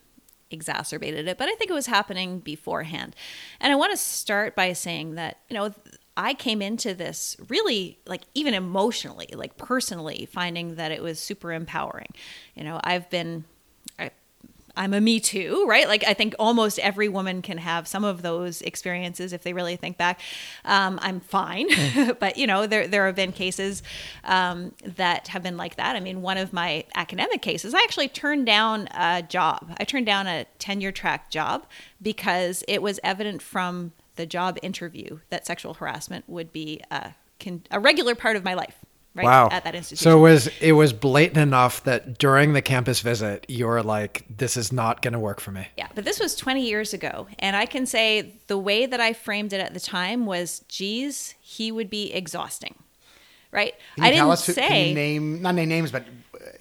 [0.50, 3.14] exacerbated it, but I think it was happening beforehand.
[3.60, 5.72] And I want to start by saying that you know
[6.16, 11.52] I came into this really like even emotionally, like personally, finding that it was super
[11.52, 12.12] empowering.
[12.54, 13.44] You know, I've been
[14.76, 15.86] I'm a me too, right?
[15.88, 19.76] Like I think almost every woman can have some of those experiences if they really
[19.76, 20.20] think back.
[20.64, 21.68] Um, I'm fine,
[22.18, 23.82] but you know there there have been cases
[24.24, 25.96] um, that have been like that.
[25.96, 29.72] I mean, one of my academic cases, I actually turned down a job.
[29.78, 31.66] I turned down a tenure track job
[32.00, 37.14] because it was evident from the job interview that sexual harassment would be a,
[37.70, 38.79] a regular part of my life
[39.14, 39.48] right wow.
[39.50, 40.02] at that institution.
[40.02, 44.56] So it was it was blatant enough that during the campus visit you're like this
[44.56, 45.66] is not going to work for me.
[45.76, 49.12] Yeah, but this was 20 years ago and I can say the way that I
[49.12, 52.74] framed it at the time was geez, he would be exhausting.
[53.52, 53.74] Right?
[53.96, 56.04] Can you I didn't us who- say can you name not name names, but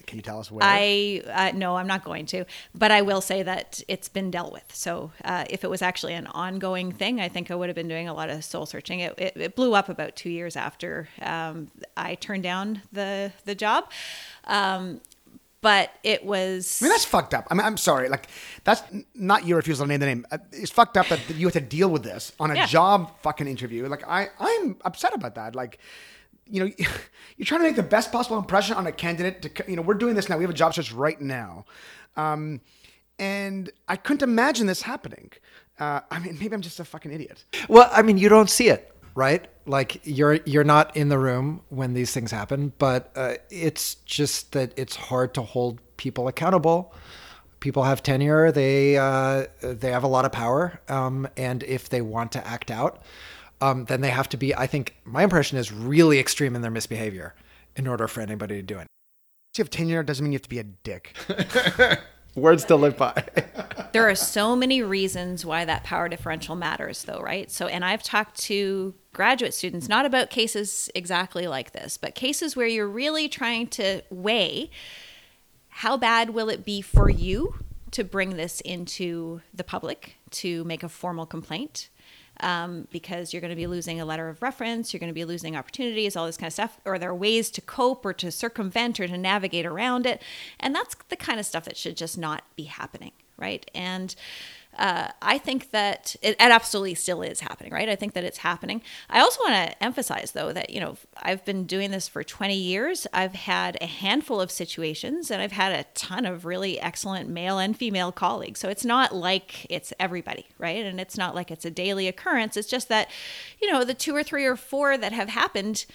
[0.10, 0.62] can you tell us where?
[0.64, 4.52] I uh, no, I'm not going to, but I will say that it's been dealt
[4.52, 4.68] with.
[4.74, 7.88] So uh, if it was actually an ongoing thing, I think I would have been
[7.88, 9.00] doing a lot of soul searching.
[9.00, 13.56] It, it, it blew up about two years after um, I turned down the the
[13.56, 13.82] job,
[14.46, 15.00] um,
[15.62, 16.80] but it was.
[16.82, 17.46] I mean, that's fucked up.
[17.52, 18.08] I mean, I'm sorry.
[18.10, 18.28] Like,
[18.64, 18.82] that's
[19.14, 20.26] not your refusal to name the name.
[20.32, 22.66] Uh, It's fucked up that you have to deal with this on a Yeah.
[22.66, 23.86] job fucking interview.
[23.88, 25.56] Like, I, I'm upset about that.
[25.56, 25.78] Like,
[26.50, 26.72] you know,
[27.38, 29.42] you're trying to make the best possible impression on a candidate.
[29.42, 30.38] To, you know, we're doing this now.
[30.38, 31.66] We have a job search right now.
[32.16, 32.62] Um,
[33.18, 35.32] and I couldn't imagine this happening.
[35.80, 37.44] Uh, I mean, maybe I'm just a fucking idiot.
[37.68, 39.48] Well, I mean, you don't see it, right?
[39.66, 44.54] Like you're you're not in the room when these things happen, but uh, it's just
[44.54, 46.94] that it's hard to hold people accountable.
[47.60, 52.02] People have tenure; they uh, they have a lot of power, um, and if they
[52.02, 53.02] want to act out,
[53.62, 54.56] um, then they have to be.
[54.56, 57.36] I think my impression is really extreme in their misbehavior
[57.76, 58.88] in order for anybody to do it.
[59.58, 61.16] You have tenure doesn't mean you have to be a dick.
[62.36, 63.24] Words to live by.
[63.92, 68.04] there are so many reasons why that power differential matters though right so and i've
[68.04, 73.28] talked to graduate students not about cases exactly like this but cases where you're really
[73.28, 74.70] trying to weigh
[75.70, 77.56] how bad will it be for you
[77.92, 81.90] to bring this into the public to make a formal complaint
[82.40, 85.26] um, because you're going to be losing a letter of reference, you're going to be
[85.26, 86.80] losing opportunities, all this kind of stuff.
[86.86, 90.22] Or there are ways to cope or to circumvent or to navigate around it.
[90.60, 93.70] And that's the kind of stuff that should just not be happening, right?
[93.74, 94.16] And
[94.80, 97.90] uh, I think that it, it absolutely still is happening, right?
[97.90, 98.82] I think that it's happening.
[99.10, 102.56] I also want to emphasize, though, that, you know, I've been doing this for 20
[102.56, 103.06] years.
[103.12, 107.60] I've had a handful of situations and I've had a ton of really excellent male
[107.60, 108.62] and female colleagues.
[108.62, 110.86] So it's not like it's everybody, right?
[110.86, 112.56] And it's not like it's a daily occurrence.
[112.56, 113.10] It's just that,
[113.62, 115.86] you know, the two or three or four that have happened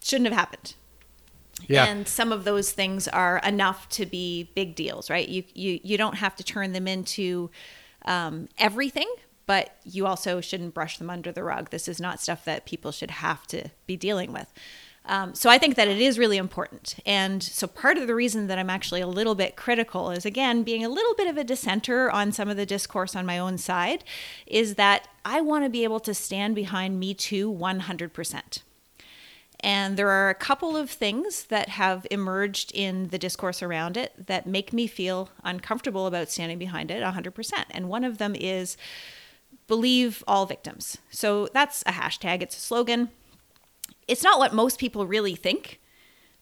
[0.00, 0.74] shouldn't have happened.
[1.66, 1.86] Yeah.
[1.86, 5.28] And some of those things are enough to be big deals, right?
[5.28, 7.50] You you you don't have to turn them into
[8.04, 9.12] um, everything,
[9.46, 11.70] but you also shouldn't brush them under the rug.
[11.70, 14.52] This is not stuff that people should have to be dealing with.
[15.04, 16.94] Um, so I think that it is really important.
[17.04, 20.62] And so part of the reason that I'm actually a little bit critical is again
[20.62, 23.58] being a little bit of a dissenter on some of the discourse on my own
[23.58, 24.04] side
[24.46, 28.62] is that I want to be able to stand behind Me Too 100%.
[29.62, 34.12] And there are a couple of things that have emerged in the discourse around it
[34.26, 37.52] that make me feel uncomfortable about standing behind it 100%.
[37.70, 38.76] And one of them is
[39.68, 40.98] believe all victims.
[41.10, 43.10] So that's a hashtag, it's a slogan.
[44.08, 45.80] It's not what most people really think,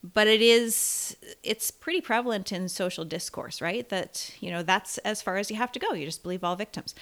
[0.02, 3.88] but it is it's pretty prevalent in social discourse, right?
[3.90, 5.92] That, you know, that's as far as you have to go.
[5.92, 6.94] You just believe all victims.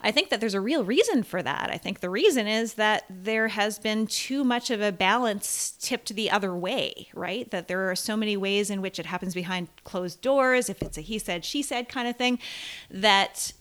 [0.00, 1.70] I think that there's a real reason for that.
[1.70, 6.14] I think the reason is that there has been too much of a balance tipped
[6.14, 7.50] the other way, right?
[7.50, 10.98] That there are so many ways in which it happens behind closed doors, if it's
[10.98, 12.38] a he said, she said kind of thing,
[12.90, 13.52] that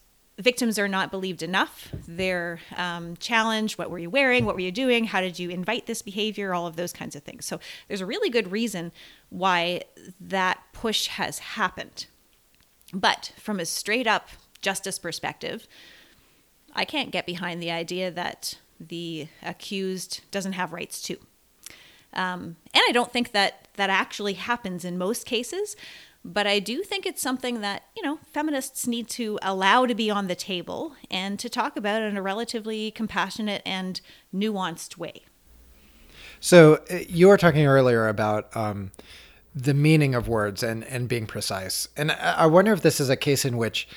[0.43, 1.87] victims are not believed enough.
[2.07, 3.77] They're um, challenged.
[3.77, 4.45] What were you wearing?
[4.45, 5.05] What were you doing?
[5.05, 6.53] How did you invite this behavior?
[6.53, 7.45] All of those kinds of things.
[7.45, 8.91] So there's a really good reason
[9.29, 9.83] why
[10.19, 12.07] that push has happened.
[12.93, 14.27] But from a straight up
[14.61, 15.67] justice perspective,
[16.75, 21.17] I can't get behind the idea that the accused doesn't have rights too.
[22.13, 25.75] Um, and I don't think that that actually happens in most cases,
[26.25, 30.09] but I do think it's something that, you know, feminists need to allow to be
[30.09, 33.99] on the table and to talk about in a relatively compassionate and
[34.33, 35.23] nuanced way.
[36.39, 38.91] So uh, you were talking earlier about um,
[39.55, 41.87] the meaning of words and, and being precise.
[41.95, 43.87] And I I wonder if this is a case in which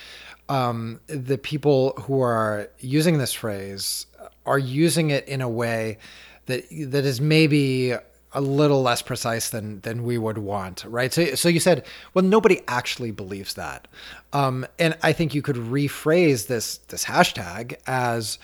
[0.49, 4.07] um, the people who are using this phrase
[4.45, 5.99] are using it in a way
[6.47, 7.95] that that is maybe
[8.37, 11.13] a little less precise than than we would want, right?
[11.13, 13.89] So, so you said, well, nobody actually believes that,
[14.33, 18.39] um, and I think you could rephrase this this hashtag as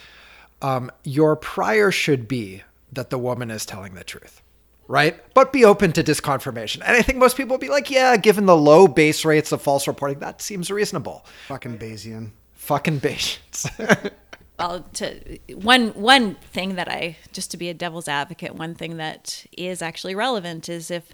[0.62, 4.40] um, your prior should be that the woman is telling the truth,
[4.88, 5.20] right?
[5.34, 6.82] But be open to disconfirmation.
[6.86, 9.60] And I think most people would be like, yeah, given the low base rates of
[9.60, 11.26] false reporting, that seems reasonable.
[11.48, 12.30] Fucking Bayesian.
[12.54, 13.66] Fucking patience.
[14.62, 18.96] Well, to one one thing that I just to be a devil's advocate, one thing
[18.98, 21.12] that is actually relevant is if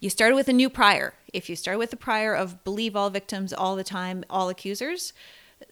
[0.00, 3.10] you started with a new prior, if you start with a prior of believe all
[3.10, 5.12] victims all the time, all accusers,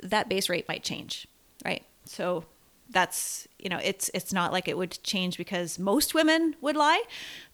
[0.03, 1.27] that base rate might change,
[1.65, 1.85] right?
[2.05, 2.45] So
[2.91, 7.03] that's you know it's it's not like it would change because most women would lie,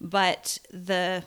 [0.01, 1.23] but the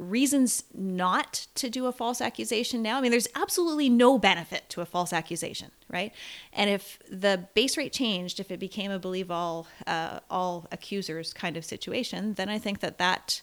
[0.00, 2.98] reasons not to do a false accusation now.
[2.98, 6.12] I mean, there's absolutely no benefit to a false accusation, right?
[6.52, 11.32] And if the base rate changed, if it became a believe all uh, all accusers
[11.32, 13.42] kind of situation, then I think that that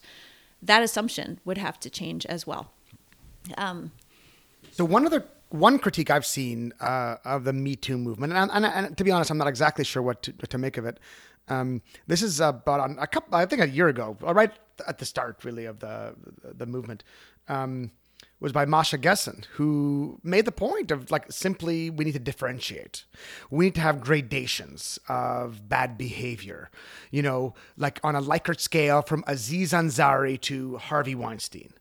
[0.62, 2.72] that assumption would have to change as well.
[3.58, 3.91] Um,
[4.72, 8.66] So one other one critique I've seen uh, of the Me Too movement, and, and,
[8.66, 10.99] and to be honest, I'm not exactly sure what to, to make of it.
[11.49, 14.51] Um, this is about a couple, I think a year ago, uh, right
[14.87, 17.03] at the start, really, of the the movement,
[17.47, 17.91] um,
[18.39, 23.05] was by Masha Gessen, who made the point of like simply we need to differentiate.
[23.49, 26.69] We need to have gradations of bad behavior.
[27.11, 31.73] You know, like on a Likert scale from Aziz Ansari to Harvey Weinstein,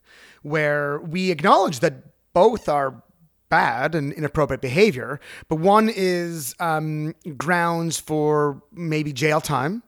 [0.42, 1.94] where we acknowledge that
[2.32, 3.02] both are
[3.48, 9.82] bad and inappropriate behavior, but one is um, grounds for maybe jail time,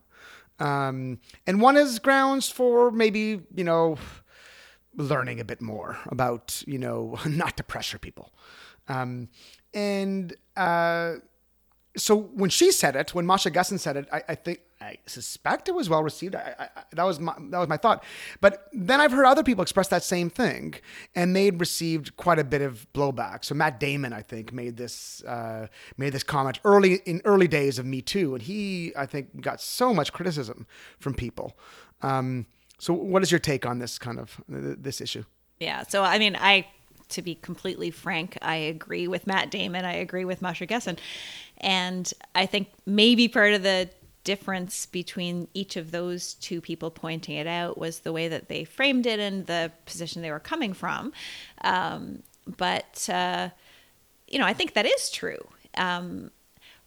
[0.59, 3.96] um, and one is grounds for maybe you know
[4.96, 8.32] learning a bit more about you know not to pressure people,
[8.88, 9.28] um,
[9.74, 10.34] and.
[10.56, 11.14] Uh,
[11.96, 15.68] so when she said it, when Masha Gessen said it, I, I think I suspect
[15.68, 16.34] it was well received.
[16.36, 18.04] I, I, that was my that was my thought.
[18.40, 20.74] But then I've heard other people express that same thing,
[21.14, 23.44] and they'd received quite a bit of blowback.
[23.44, 25.66] So Matt Damon, I think, made this uh,
[25.96, 29.60] made this comment early in early days of Me Too, and he I think got
[29.60, 30.66] so much criticism
[30.98, 31.58] from people.
[32.02, 32.46] Um,
[32.78, 35.24] so what is your take on this kind of this issue?
[35.60, 35.82] Yeah.
[35.82, 36.66] So, I mean, I,
[37.10, 39.84] to be completely frank, I agree with Matt Damon.
[39.84, 40.98] I agree with Masha Gessen.
[41.58, 43.90] And I think maybe part of the
[44.24, 48.64] difference between each of those two people pointing it out was the way that they
[48.64, 51.12] framed it and the position they were coming from.
[51.62, 53.50] Um, but, uh,
[54.26, 55.48] you know, I think that is true.
[55.76, 56.30] Um,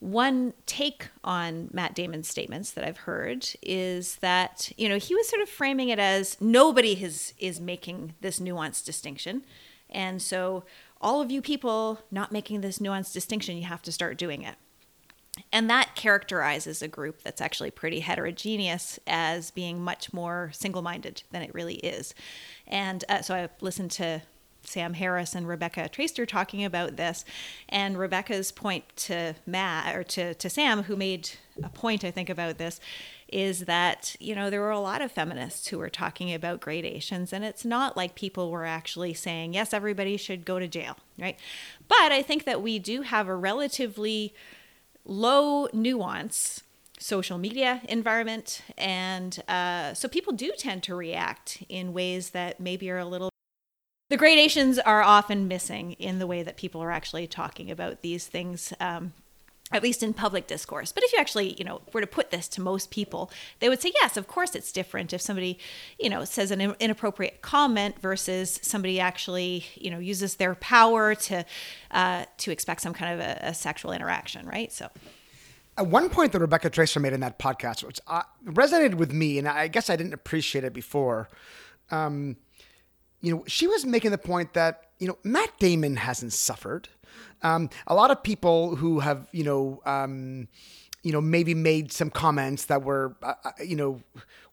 [0.01, 5.29] one take on Matt Damon's statements that I've heard is that you know he was
[5.29, 9.43] sort of framing it as nobody is is making this nuanced distinction,
[9.91, 10.63] and so
[10.99, 14.55] all of you people not making this nuanced distinction, you have to start doing it.
[15.51, 21.23] And that characterizes a group that's actually pretty heterogeneous as being much more single minded
[21.31, 22.13] than it really is.
[22.67, 24.23] And uh, so I listened to
[24.63, 27.25] Sam Harris and Rebecca Traister talking about this.
[27.69, 31.31] And Rebecca's point to Matt, or to, to Sam, who made
[31.63, 32.79] a point, I think, about this,
[33.27, 37.31] is that, you know, there were a lot of feminists who were talking about gradations.
[37.31, 41.39] And it's not like people were actually saying, yes, everybody should go to jail, right?
[41.87, 44.33] But I think that we do have a relatively
[45.05, 46.61] low nuance
[46.99, 48.61] social media environment.
[48.77, 53.31] And uh, so people do tend to react in ways that maybe are a little
[54.09, 58.27] the gradations are often missing in the way that people are actually talking about these
[58.27, 58.73] things.
[58.81, 59.13] Um,
[59.71, 62.47] at least in public discourse but if you actually you know were to put this
[62.47, 65.57] to most people they would say yes of course it's different if somebody
[65.99, 71.45] you know says an inappropriate comment versus somebody actually you know uses their power to
[71.91, 74.87] uh, to expect some kind of a, a sexual interaction right so
[75.77, 79.37] At one point that Rebecca Traister made in that podcast, which uh, resonated with me,
[79.39, 81.29] and I guess I didn't appreciate it before.
[81.91, 82.35] Um,
[83.21, 86.89] you know, she was making the point that you know Matt Damon hasn't suffered.
[87.41, 89.81] Um, a lot of people who have you know.
[89.85, 90.47] Um,
[91.03, 94.01] you know, maybe made some comments that were, uh, uh, you know,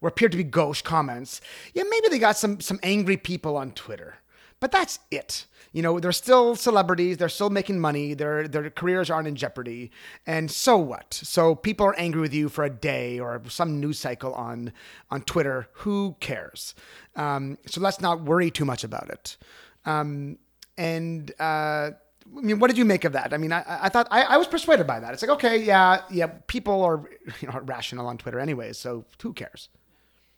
[0.01, 1.43] were appeared to be gauche comments.
[1.75, 4.17] Yeah, maybe they got some some angry people on Twitter,
[4.61, 5.47] but that's it.
[5.73, 7.19] You know, they're still celebrities.
[7.19, 8.15] They're still making money.
[8.15, 9.91] Their their careers aren't in jeopardy.
[10.27, 11.13] And so what?
[11.13, 14.73] So people are angry with you for a day or some news cycle on
[15.11, 15.69] on Twitter.
[15.73, 16.75] Who cares?
[17.17, 19.37] Um, so let's not worry too much about it.
[19.85, 20.39] Um,
[20.79, 21.91] and uh,
[22.37, 23.33] I mean, what did you make of that?
[23.33, 25.12] I mean, I, I thought I, I was persuaded by that.
[25.12, 27.09] It's like, okay, yeah, yeah, people are
[27.41, 29.68] you know rational on Twitter anyways, so who cares?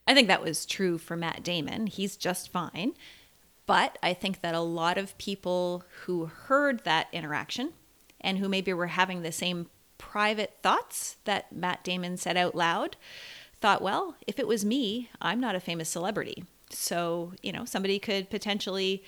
[0.06, 1.86] I think that was true for Matt Damon.
[1.86, 2.94] He's just fine.
[3.66, 7.72] But I think that a lot of people who heard that interaction
[8.20, 9.68] and who maybe were having the same
[9.98, 12.96] private thoughts that Matt Damon said out loud
[13.60, 16.42] thought, well, if it was me, I'm not a famous celebrity.
[16.70, 19.04] So, you know, somebody could potentially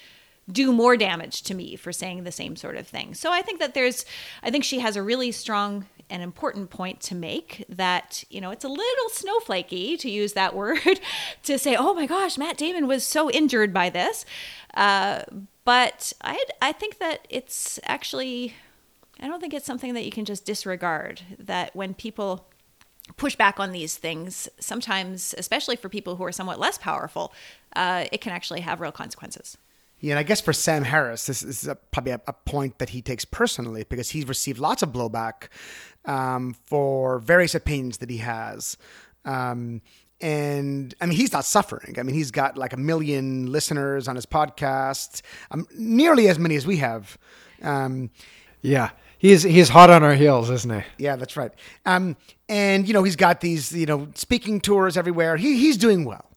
[0.50, 3.14] do more damage to me for saying the same sort of thing.
[3.14, 4.04] So I think that there's,
[4.42, 8.50] I think she has a really strong and important point to make that, you know,
[8.50, 11.00] it's a little snowflakey to use that word
[11.44, 14.24] to say, oh my gosh, Matt Damon was so injured by this.
[14.74, 15.22] Uh,
[15.64, 18.54] but I, I think that it's actually,
[19.20, 21.22] I don't think it's something that you can just disregard.
[21.38, 22.46] That when people
[23.16, 27.32] push back on these things, sometimes, especially for people who are somewhat less powerful,
[27.76, 29.56] uh, it can actually have real consequences.
[30.02, 32.88] Yeah, and I guess for Sam Harris, this, is a, probably a, a, point that
[32.88, 35.46] he takes personally because he's received lots of blowback
[36.04, 38.76] um, for various opinions that he has.
[39.24, 39.80] Um,
[40.20, 42.00] and I mean, he's not suffering.
[42.00, 45.22] I mean, he's got like a million listeners on his podcast,
[45.52, 47.16] um, nearly as many as we have.
[47.62, 48.10] Um,
[48.60, 50.82] yeah, he's he's hot on our heels, isn't he?
[50.98, 51.52] Yeah, that's right.
[51.86, 52.16] Um,
[52.48, 55.36] and you know, he's got these you know speaking tours everywhere.
[55.36, 56.28] He he's doing well.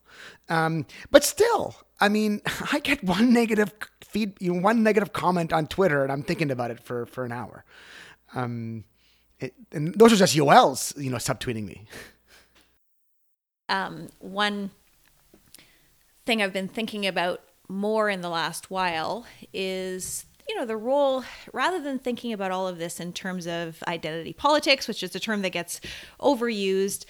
[0.50, 2.42] Um, but still, I mean,
[2.72, 3.74] I get one negative
[4.04, 7.26] feed, you know, one negative comment on Twitter, and I'm thinking about it for for
[7.26, 7.66] an hour.
[8.34, 8.84] Um,
[9.40, 11.86] it, and those are just Yoel's, you know, subtweeting me.
[13.68, 14.72] Um, one
[16.26, 21.24] thing I've been thinking about more in the last while is you know the role
[21.54, 25.20] rather than thinking about all of this in terms of identity politics which is a
[25.20, 25.82] term that gets
[26.20, 27.06] overused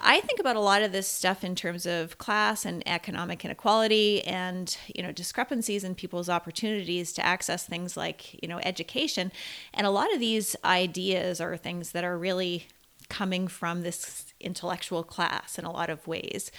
[0.00, 4.22] I think about a lot of this stuff in terms of class and economic inequality
[4.24, 9.32] and you know discrepancies in people's opportunities to access things like you know education.
[9.74, 12.66] And a lot of these ideas are things that are really
[13.08, 16.50] coming from this intellectual class in a lot of ways.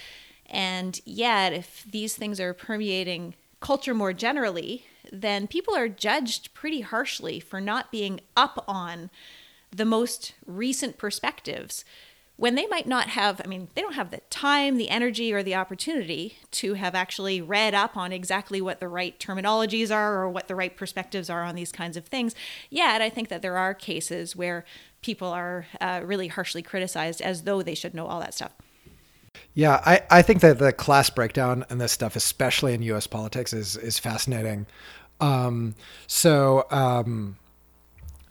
[0.46, 6.80] And yet if these things are permeating culture more generally then people are judged pretty
[6.82, 9.10] harshly for not being up on
[9.70, 11.84] the most recent perspectives
[12.40, 15.42] when they might not have, I mean, they don't have the time, the energy, or
[15.42, 20.30] the opportunity to have actually read up on exactly what the right terminologies are or
[20.30, 22.34] what the right perspectives are on these kinds of things.
[22.70, 24.64] Yet, I think that there are cases where
[25.02, 28.52] people are uh, really harshly criticized as though they should know all that stuff.
[29.52, 33.06] Yeah, I, I think that the class breakdown and this stuff, especially in U.S.
[33.06, 34.66] politics, is is fascinating.
[35.20, 35.74] Um,
[36.06, 37.36] so um,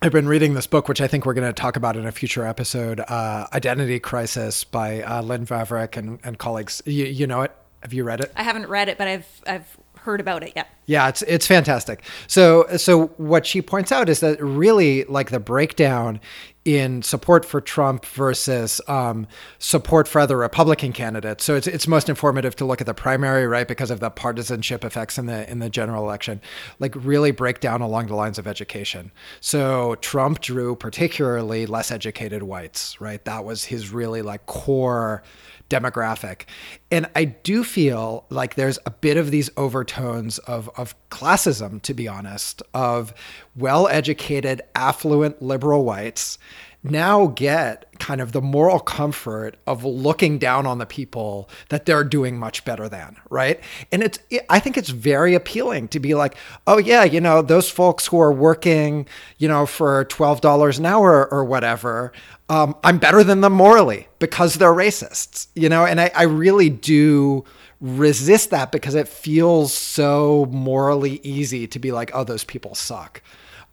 [0.02, 2.12] I've been reading this book, which I think we're going to talk about in a
[2.14, 6.82] future episode, uh, "Identity Crisis" by uh, Lynn Vavreck and, and colleagues.
[6.86, 7.52] You, you know it?
[7.84, 8.32] Have you read it?
[8.38, 9.78] I haven't read it, but I've I've
[10.10, 10.53] heard about it.
[10.55, 10.66] Yeah.
[10.86, 12.03] Yeah, it's it's fantastic.
[12.28, 16.20] So so what she points out is that really like the breakdown
[16.66, 19.28] in support for Trump versus um,
[19.60, 21.43] support for other Republican candidates.
[21.43, 24.84] So it's it's most informative to look at the primary, right, because of the partisanship
[24.84, 26.41] effects in the in the general election.
[26.80, 29.12] Like really break down along the lines of education.
[29.41, 33.24] So Trump drew particularly less educated whites, right?
[33.26, 35.24] That was his really like core
[35.70, 36.44] demographic.
[36.92, 41.94] And I do feel like there's a bit of these overtones of, of classism, to
[41.94, 43.14] be honest, of
[43.56, 46.38] well educated, affluent liberal whites
[46.84, 52.06] now get kind of the moral comfort of looking down on the people that they're
[52.06, 53.60] doing much better than, right?
[53.92, 56.36] And it's it, I think it's very appealing to be like,
[56.68, 59.08] "Oh yeah, you know, those folks who are working,
[59.38, 62.14] you know, for $12 an hour or whatever,
[62.48, 66.70] um, I'm better than them morally because they're racists." You know, and I, I really
[66.70, 67.44] do
[67.82, 73.22] resist that because it feels so morally easy to be like, "Oh, those people suck."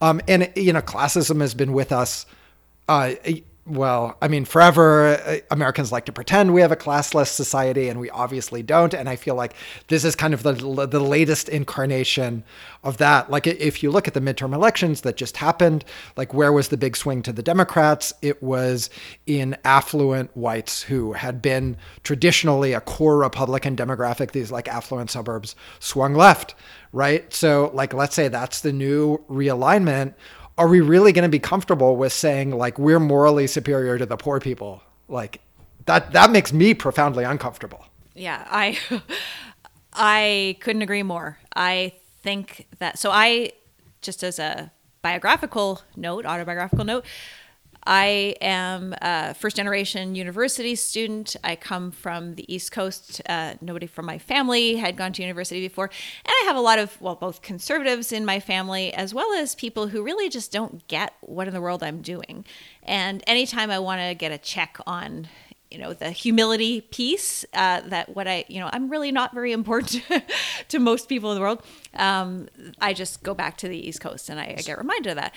[0.01, 2.27] Um, and you know, classism has been with us
[2.89, 3.13] uh,
[3.67, 7.99] well, I mean, forever uh, Americans like to pretend we have a classless society, and
[7.99, 8.95] we obviously don't.
[8.95, 9.55] And I feel like
[9.89, 10.53] this is kind of the
[10.87, 12.45] the latest incarnation
[12.85, 13.29] of that.
[13.29, 15.85] Like, if you look at the midterm elections that just happened,
[16.17, 18.13] like where was the big swing to the Democrats?
[18.23, 18.89] It was
[19.27, 24.31] in affluent whites who had been traditionally a core Republican demographic.
[24.31, 26.55] These like affluent suburbs swung left,
[26.93, 27.33] right?
[27.35, 30.15] So, like, let's say that's the new realignment
[30.59, 34.17] are we really going to be comfortable with saying like we're morally superior to the
[34.17, 34.83] poor people?
[35.09, 35.41] Like
[35.87, 37.85] that that makes me profoundly uncomfortable.
[38.15, 38.79] Yeah, I
[39.93, 41.39] I couldn't agree more.
[41.55, 41.93] I
[42.23, 43.53] think that so I
[44.01, 47.05] just as a biographical note, autobiographical note,
[47.87, 51.37] I am a first generation university student.
[51.45, 53.23] I come from the East Coast.
[53.29, 55.85] Uh, nobody from my family had gone to university before.
[55.87, 59.55] And I have a lot of, well, both conservatives in my family as well as
[59.55, 62.45] people who really just don't get what in the world I'm doing.
[62.83, 65.29] And anytime I want to get a check on,
[65.71, 69.51] you know the humility piece uh, that what i you know i'm really not very
[69.51, 70.01] important
[70.69, 71.61] to most people in the world
[71.95, 72.49] um,
[72.81, 75.35] i just go back to the east coast and I, I get reminded of that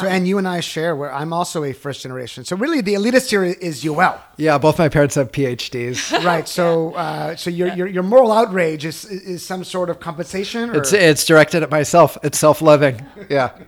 [0.00, 2.44] so, and you and I share where I'm also a first generation.
[2.44, 4.18] So, really, the elitist here is Yoel.
[4.36, 6.12] Yeah, both my parents have PhDs.
[6.24, 6.48] right.
[6.48, 10.70] So, uh, so your, your your moral outrage is is some sort of compensation.
[10.70, 10.78] Or?
[10.78, 12.18] It's it's directed at myself.
[12.24, 13.04] It's self loving.
[13.28, 13.50] Yeah.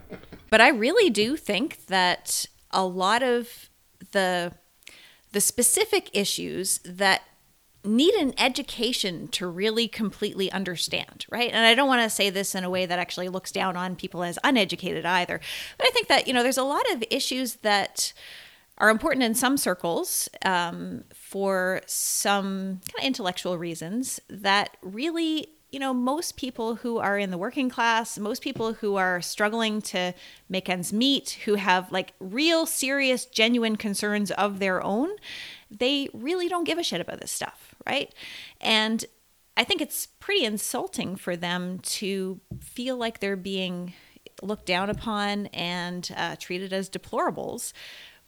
[0.50, 3.68] But I really do think that a lot of
[4.12, 4.52] the
[5.32, 7.22] the specific issues that
[7.88, 11.50] need an education to really completely understand, right?
[11.50, 13.96] And I don't want to say this in a way that actually looks down on
[13.96, 15.40] people as uneducated either.
[15.76, 18.12] But I think that, you know, there's a lot of issues that
[18.78, 25.78] are important in some circles um, for some kind of intellectual reasons that really you
[25.78, 30.14] know, most people who are in the working class, most people who are struggling to
[30.48, 35.10] make ends meet, who have like real, serious, genuine concerns of their own,
[35.70, 38.12] they really don't give a shit about this stuff, right?
[38.60, 39.04] And
[39.56, 43.94] I think it's pretty insulting for them to feel like they're being
[44.40, 47.72] looked down upon and uh, treated as deplorables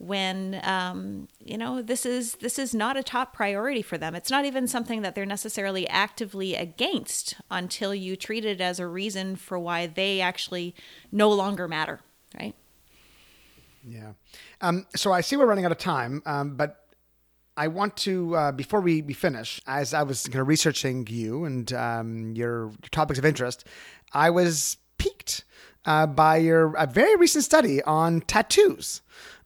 [0.01, 4.15] when um, you know this is this is not a top priority for them.
[4.15, 8.87] It's not even something that they're necessarily actively against until you treat it as a
[8.87, 10.75] reason for why they actually
[11.13, 12.01] no longer matter,
[12.39, 12.55] right?
[13.87, 14.13] Yeah.
[14.63, 16.80] Um, so I see we're running out of time, um, but
[17.57, 21.45] I want to uh, before we, we finish, as I was kind of researching you
[21.45, 23.67] and um, your, topics of interest,
[24.13, 25.45] I was piqued
[25.85, 29.03] uh, by your a very recent study on tattoos.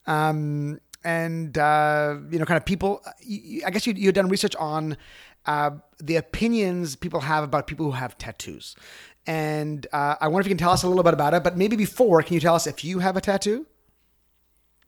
[0.07, 3.03] Um, and uh, you know, kind of people.
[3.65, 4.97] I guess you you done research on
[5.47, 8.75] uh, the opinions people have about people who have tattoos,
[9.27, 11.45] and uh, I wonder if you can tell us a little bit about it.
[11.45, 13.67] But maybe before, can you tell us if you have a tattoo?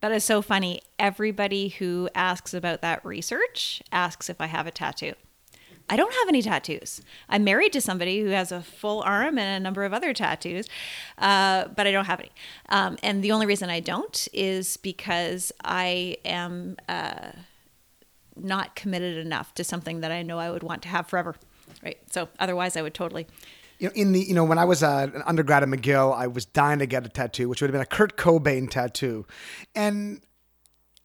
[0.01, 0.82] That is so funny.
[0.99, 5.14] Everybody who asks about that research asks if I have a tattoo.
[5.88, 7.01] I don't have any tattoos.
[7.28, 10.66] I'm married to somebody who has a full arm and a number of other tattoos,
[11.18, 12.32] uh, but I don't have any.
[12.68, 17.30] Um, and the only reason I don't is because I am uh,
[18.34, 21.36] not committed enough to something that I know I would want to have forever.
[21.82, 21.99] Right.
[22.11, 23.26] So otherwise, I would totally.
[23.79, 26.27] You know, in the you know when I was uh, an undergrad at McGill, I
[26.27, 29.27] was dying to get a tattoo, which would have been a Kurt Cobain tattoo,
[29.74, 30.20] and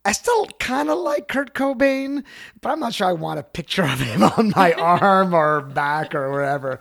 [0.03, 2.23] I still kind of like Kurt Cobain,
[2.61, 6.15] but I'm not sure I want a picture of him on my arm or back
[6.15, 6.79] or wherever.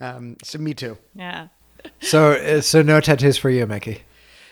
[0.00, 0.98] Um, so me too.
[1.14, 1.48] Yeah.
[2.00, 4.02] So uh, so no tattoos for you, Mickey.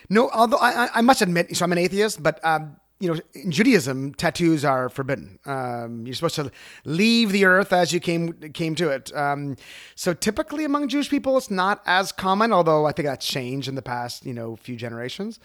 [0.08, 3.20] No, although I, I, I must admit, so I'm an atheist, but um, you know,
[3.34, 5.40] in Judaism, tattoos are forbidden.
[5.44, 6.52] Um, you're supposed to
[6.84, 9.14] leave the earth as you came came to it.
[9.16, 9.56] Um,
[9.96, 12.52] so typically among Jewish people, it's not as common.
[12.52, 15.40] Although I think that's changed in the past, you know, few generations.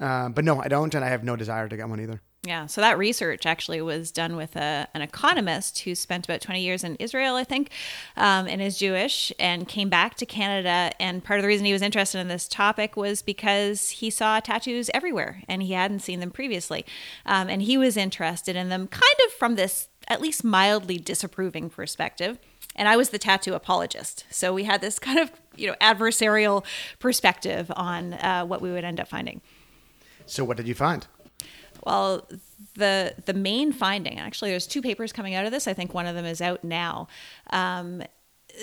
[0.00, 2.22] Uh, but no, I don't, and I have no desire to get one either.
[2.44, 6.60] Yeah, so that research actually was done with a, an economist who spent about 20
[6.60, 7.70] years in Israel, I think,
[8.16, 10.90] um, and is Jewish, and came back to Canada.
[10.98, 14.40] And part of the reason he was interested in this topic was because he saw
[14.40, 16.84] tattoos everywhere and he hadn't seen them previously.
[17.24, 21.70] Um, and he was interested in them kind of from this at least mildly disapproving
[21.70, 22.40] perspective.
[22.74, 24.24] And I was the tattoo apologist.
[24.30, 26.64] So we had this kind of, you know, adversarial
[26.98, 29.42] perspective on uh, what we would end up finding.
[30.26, 31.06] So what did you find?
[31.84, 32.28] Well,
[32.74, 35.66] the the main finding actually, there's two papers coming out of this.
[35.66, 37.08] I think one of them is out now.
[37.50, 38.02] Um,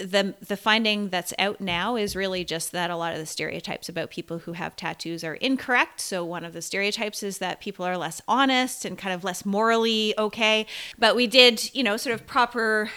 [0.03, 3.89] the the finding that's out now is really just that a lot of the stereotypes
[3.89, 5.99] about people who have tattoos are incorrect.
[5.99, 9.45] So one of the stereotypes is that people are less honest and kind of less
[9.45, 10.67] morally okay.
[10.97, 12.91] But we did, you know, sort of proper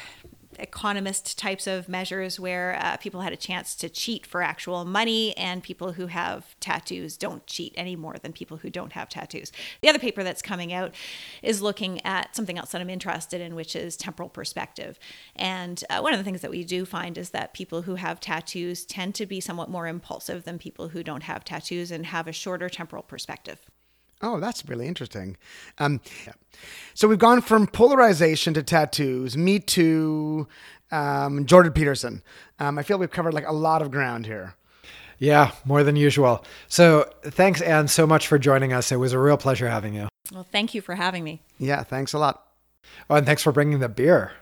[0.63, 5.37] economist types of measures where uh, people had a chance to cheat for actual money,
[5.37, 9.53] and people who have tattoos don't cheat any more than people who don't have tattoos.
[9.83, 10.95] The other paper that's coming out
[11.43, 14.99] is looking at something else that I'm interested in, which is temporal perspective.
[15.35, 18.21] And uh, one of the things that we do find is that people who have
[18.21, 22.29] tattoos tend to be somewhat more impulsive than people who don't have tattoos and have
[22.29, 23.59] a shorter temporal perspective.
[24.23, 25.37] Oh, that's really interesting.
[25.79, 26.33] Um, yeah.
[26.95, 30.47] So we've gone from polarization to tattoos, Me Too,
[30.91, 32.23] um, Jordan Peterson.
[32.59, 34.55] Um, I feel we've covered like a lot of ground here.
[35.19, 36.45] Yeah, more than usual.
[36.69, 38.91] So thanks, Anne, so much for joining us.
[38.91, 40.09] It was a real pleasure having you.
[40.33, 41.43] Well, thank you for having me.
[41.59, 42.47] Yeah, thanks a lot.
[43.09, 44.33] Oh, and thanks for bringing the beer.